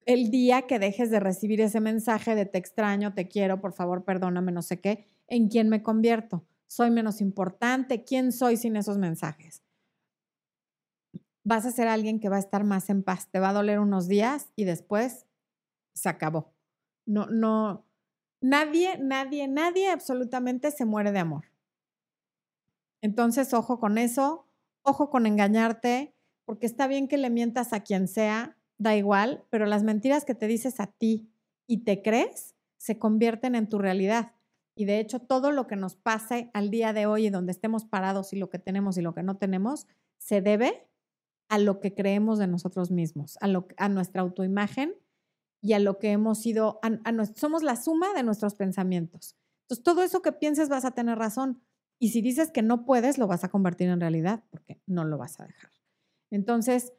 [0.07, 4.05] el día que dejes de recibir ese mensaje de te extraño, te quiero, por favor,
[4.05, 6.45] perdóname, no sé qué, en quién me convierto.
[6.67, 9.63] Soy menos importante, ¿quién soy sin esos mensajes?
[11.45, 13.29] vas a ser alguien que va a estar más en paz.
[13.31, 15.27] Te va a doler unos días y después
[15.95, 16.55] se acabó.
[17.07, 17.87] No, no,
[18.41, 21.47] nadie, nadie, nadie absolutamente se muere de amor.
[23.01, 24.47] Entonces, ojo con eso,
[24.83, 29.67] ojo con engañarte, porque está bien que le mientas a quien sea, da igual, pero
[29.67, 31.31] las mentiras que te dices a ti
[31.67, 34.33] y te crees se convierten en tu realidad.
[34.75, 37.85] Y de hecho, todo lo que nos pase al día de hoy y donde estemos
[37.85, 39.87] parados y lo que tenemos y lo que no tenemos,
[40.19, 40.89] se debe
[41.49, 44.95] a lo que creemos de nosotros mismos, a, lo, a nuestra autoimagen
[45.61, 46.81] y a lo que hemos sido,
[47.35, 49.37] somos la suma de nuestros pensamientos.
[49.65, 51.63] Entonces, todo eso que pienses vas a tener razón.
[51.99, 55.19] Y si dices que no puedes, lo vas a convertir en realidad porque no lo
[55.19, 55.71] vas a dejar.
[56.31, 56.95] Entonces,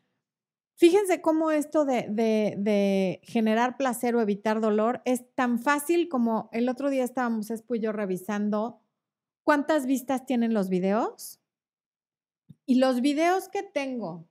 [0.76, 6.70] fíjense cómo esto de, de, generar placer o evitar dolor es tan fácil como el
[6.70, 8.82] otro día estábamos Espo y yo revisando
[9.44, 11.40] cuántas vistas tienen los videos.
[12.66, 14.28] Y los videos que tengo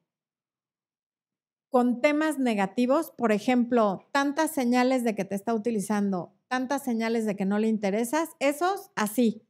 [1.68, 7.34] con temas negativos, por ejemplo, tantas señales de que te está utilizando, tantas señales de
[7.34, 9.42] que no le interesas, esos así,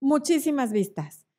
[0.00, 1.29] muchísimas vistas.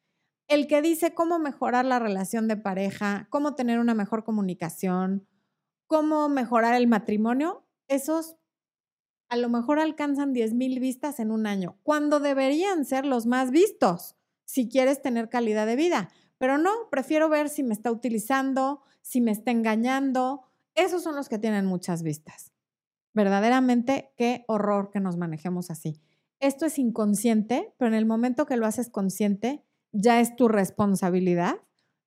[0.52, 5.26] El que dice cómo mejorar la relación de pareja, cómo tener una mejor comunicación,
[5.88, 8.36] cómo mejorar el matrimonio, esos
[9.30, 13.50] a lo mejor alcanzan 10 mil vistas en un año, cuando deberían ser los más
[13.50, 16.10] vistos si quieres tener calidad de vida.
[16.38, 20.42] Pero no, prefiero ver si me está utilizando, si me está engañando.
[20.76, 22.52] Esos son los que tienen muchas vistas.
[23.14, 26.02] Verdaderamente, qué horror que nos manejemos así.
[26.42, 31.60] Esto es inconsciente, pero en el momento que lo haces consciente, ya es tu responsabilidad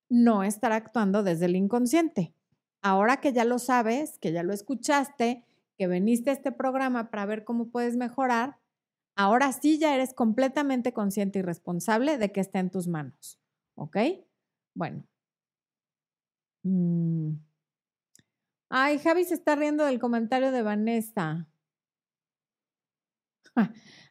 [0.09, 2.33] no estar actuando desde el inconsciente.
[2.81, 5.43] Ahora que ya lo sabes, que ya lo escuchaste,
[5.77, 8.57] que veniste a este programa para ver cómo puedes mejorar,
[9.15, 13.39] ahora sí ya eres completamente consciente y responsable de que está en tus manos.
[13.75, 13.97] ¿Ok?
[14.73, 15.03] Bueno.
[16.63, 17.33] Mm.
[18.69, 21.47] Ay, Javi se está riendo del comentario de Vanessa.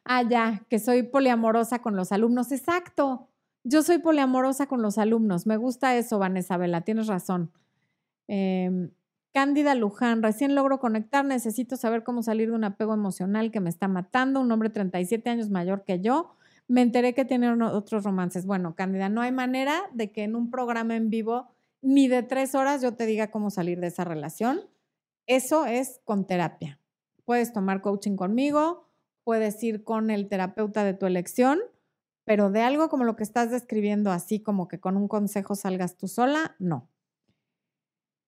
[0.05, 2.51] ah, ya, que soy poliamorosa con los alumnos.
[2.51, 3.29] Exacto.
[3.67, 5.47] Yo soy poliamorosa con los alumnos.
[5.47, 6.81] Me gusta eso, Vanessa Vela.
[6.81, 7.51] Tienes razón.
[8.27, 8.91] Em,
[9.33, 13.69] Cándida Luján, recién logro conectar, necesito saber cómo salir de un apego emocional que me
[13.69, 16.35] está matando, un hombre 37 años mayor que yo,
[16.67, 18.45] me enteré que tienen otros romances.
[18.45, 21.47] Bueno, Cándida, no hay manera de que en un programa en vivo
[21.81, 24.61] ni de tres horas yo te diga cómo salir de esa relación.
[25.25, 26.79] Eso es con terapia.
[27.25, 28.87] Puedes tomar coaching conmigo,
[29.23, 31.59] puedes ir con el terapeuta de tu elección,
[32.25, 35.97] pero de algo como lo que estás describiendo, así como que con un consejo salgas
[35.97, 36.89] tú sola, no.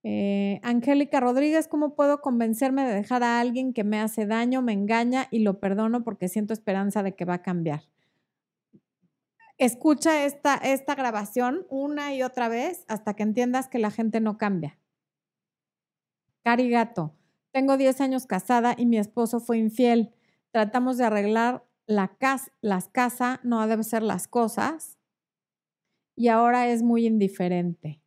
[0.04, 4.72] Eh, Angélica Rodríguez, ¿cómo puedo convencerme de dejar a alguien que me hace daño, me
[4.72, 7.82] engaña y lo perdono porque siento esperanza de que va a cambiar?
[9.58, 14.38] escucha esta, esta grabación una y otra vez hasta que entiendas que la gente no
[14.38, 14.78] cambia.
[16.44, 17.14] Cari Gato,
[17.52, 20.14] tengo 10 años casada y mi esposo fue infiel.
[20.52, 24.98] Tratamos de arreglar las casas, no debe ser las cosas,
[26.16, 28.02] y ahora es muy indiferente.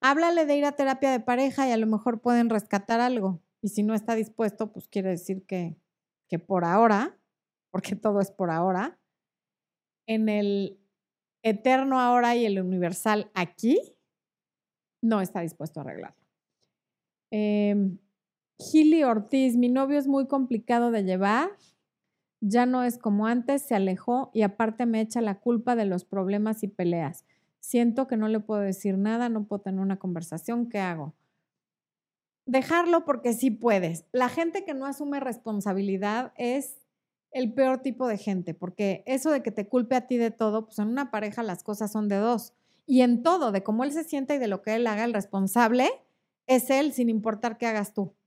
[0.00, 3.42] Háblale de ir a terapia de pareja y a lo mejor pueden rescatar algo.
[3.60, 5.76] Y si no está dispuesto, pues quiere decir que
[6.28, 7.18] que por ahora,
[7.70, 9.00] porque todo es por ahora,
[10.06, 10.78] en el
[11.42, 13.96] eterno ahora y el universal aquí,
[15.02, 16.26] no está dispuesto a arreglarlo.
[17.30, 17.98] Eh,
[18.60, 21.50] Gili Ortiz, mi novio es muy complicado de llevar,
[22.40, 26.04] ya no es como antes, se alejó y aparte me echa la culpa de los
[26.04, 27.24] problemas y peleas.
[27.60, 31.14] Siento que no le puedo decir nada, no puedo tener una conversación, ¿qué hago?
[32.46, 34.06] Dejarlo porque sí puedes.
[34.10, 36.80] La gente que no asume responsabilidad es
[37.30, 40.66] el peor tipo de gente, porque eso de que te culpe a ti de todo,
[40.66, 42.54] pues en una pareja las cosas son de dos.
[42.86, 45.14] Y en todo, de cómo él se sienta y de lo que él haga, el
[45.14, 45.90] responsable
[46.46, 48.17] es él, sin importar qué hagas tú.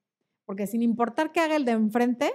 [0.46, 2.32] Porque sin importar qué haga el de enfrente,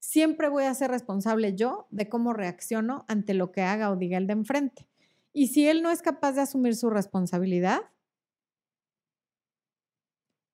[0.00, 4.18] siempre voy a ser responsable yo de cómo reacciono ante lo que haga o diga
[4.18, 4.88] el de enfrente.
[5.32, 7.80] Y si él no es capaz de asumir su responsabilidad,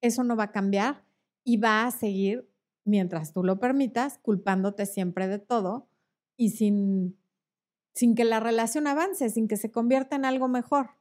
[0.00, 1.04] eso no va a cambiar
[1.44, 2.48] y va a seguir,
[2.84, 5.88] mientras tú lo permitas, culpándote siempre de todo
[6.36, 7.18] y sin,
[7.94, 10.97] sin que la relación avance, sin que se convierta en algo mejor.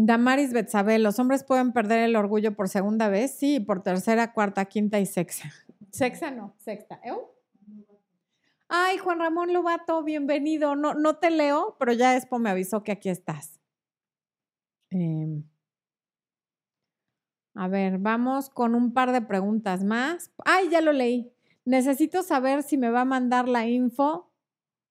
[0.00, 3.36] Damaris Betzabel, ¿los hombres pueden perder el orgullo por segunda vez?
[3.36, 5.50] Sí, por tercera, cuarta, quinta y sexta.
[5.90, 7.00] Sexta no, sexta.
[8.68, 10.76] Ay, Juan Ramón Lobato, bienvenido.
[10.76, 13.58] No, no te leo, pero ya Expo me avisó que aquí estás.
[14.90, 15.42] Em,
[17.54, 20.30] a ver, vamos con un par de preguntas más.
[20.44, 21.32] Ay, ya lo leí.
[21.64, 24.30] Necesito saber si me va a mandar la info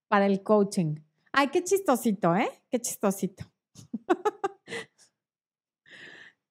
[0.10, 0.96] para el coaching.
[1.32, 2.50] Ay, qué chistosito, ¿eh?
[2.70, 3.46] Qué chistosito.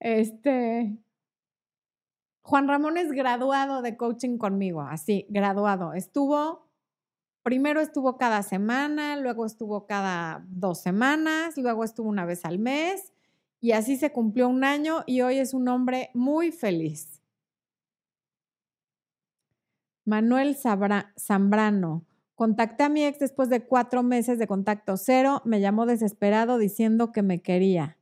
[0.06, 0.96] Este,
[2.42, 5.94] Juan Ramón es graduado de coaching conmigo, así, graduado.
[5.94, 6.68] Estuvo,
[7.42, 13.12] primero estuvo cada semana, luego estuvo cada dos semanas, luego estuvo una vez al mes
[13.60, 17.20] y así se cumplió un año y hoy es un hombre muy feliz.
[20.04, 20.56] Manuel
[21.18, 22.04] Zambrano.
[22.36, 25.42] Contacté a mi ex después de cuatro meses de contacto cero.
[25.44, 27.96] Me llamó desesperado diciendo que me quería.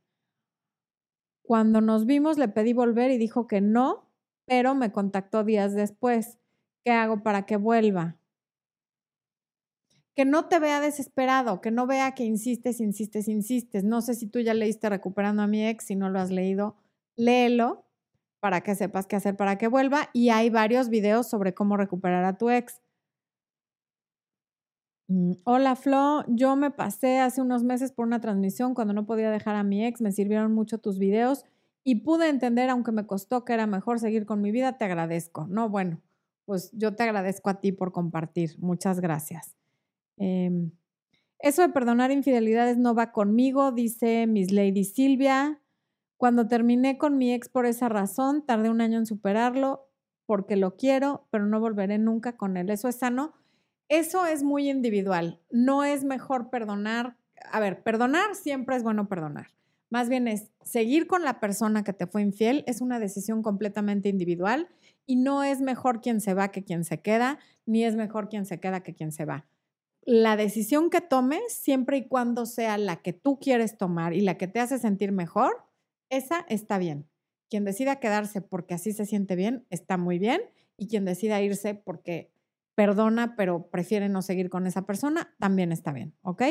[1.45, 4.09] Cuando nos vimos le pedí volver y dijo que no,
[4.45, 6.39] pero me contactó días después.
[6.83, 8.17] ¿Qué hago para que vuelva?
[10.15, 13.83] Que no te vea desesperado, que no vea que insistes, insistes, insistes.
[13.83, 16.77] No sé si tú ya leíste Recuperando a mi ex, si no lo has leído,
[17.15, 17.85] léelo
[18.39, 20.09] para que sepas qué hacer para que vuelva.
[20.13, 22.81] Y hay varios videos sobre cómo recuperar a tu ex.
[25.07, 29.29] Mm, hola Flo, yo me pasé hace unos meses por una transmisión cuando no podía
[29.29, 31.43] dejar a mi ex, me sirvieron mucho tus videos
[31.83, 35.45] y pude entender, aunque me costó que era mejor seguir con mi vida, te agradezco.
[35.47, 36.01] No, bueno,
[36.45, 39.55] pues yo te agradezco a ti por compartir, muchas gracias.
[40.17, 40.71] Em,
[41.39, 45.61] eso de perdonar infidelidades no va conmigo, dice Miss Lady Silvia.
[46.17, 49.87] Cuando terminé con mi ex por esa razón, tardé un año en superarlo
[50.25, 52.71] porque lo quiero, pero no volveré nunca con él.
[52.71, 53.33] ¿Eso es sano?
[53.89, 55.39] Eso es muy individual.
[55.51, 57.17] No es mejor perdonar.
[57.51, 59.47] A ver, perdonar siempre es bueno perdonar.
[59.89, 64.09] Más bien es seguir con la persona que te fue infiel, es una decisión completamente
[64.09, 64.67] individual
[65.05, 68.45] y no es mejor quien se va que quien se queda, ni es mejor quien
[68.45, 69.45] se queda que quien se va.
[70.01, 74.37] La decisión que tomes, siempre y cuando sea la que tú quieres tomar y la
[74.37, 75.63] que te hace sentir mejor,
[76.09, 77.07] esa está bien.
[77.49, 80.41] Quien decida quedarse porque así se siente bien, está muy bien.
[80.77, 82.31] Y quien decida irse porque
[82.75, 86.43] perdona, pero prefiere no seguir con esa persona, también está bien, ¿ok?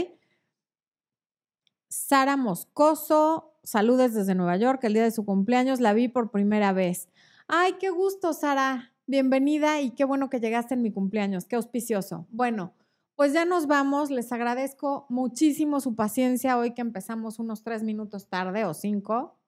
[1.89, 6.73] Sara Moscoso, saludes desde Nueva York, el día de su cumpleaños la vi por primera
[6.73, 7.09] vez.
[7.47, 8.93] Ay, qué gusto, Sara.
[9.07, 12.27] Bienvenida y qué bueno que llegaste en mi cumpleaños, qué auspicioso.
[12.31, 12.73] Bueno,
[13.17, 18.29] pues ya nos vamos, les agradezco muchísimo su paciencia hoy que empezamos unos tres minutos
[18.29, 19.39] tarde o cinco.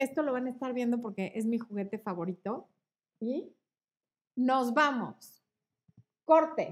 [0.00, 2.68] Esto lo van a estar viendo porque es mi juguete favorito.
[3.20, 3.52] Y
[4.36, 5.35] nos vamos.
[6.26, 6.66] Corte.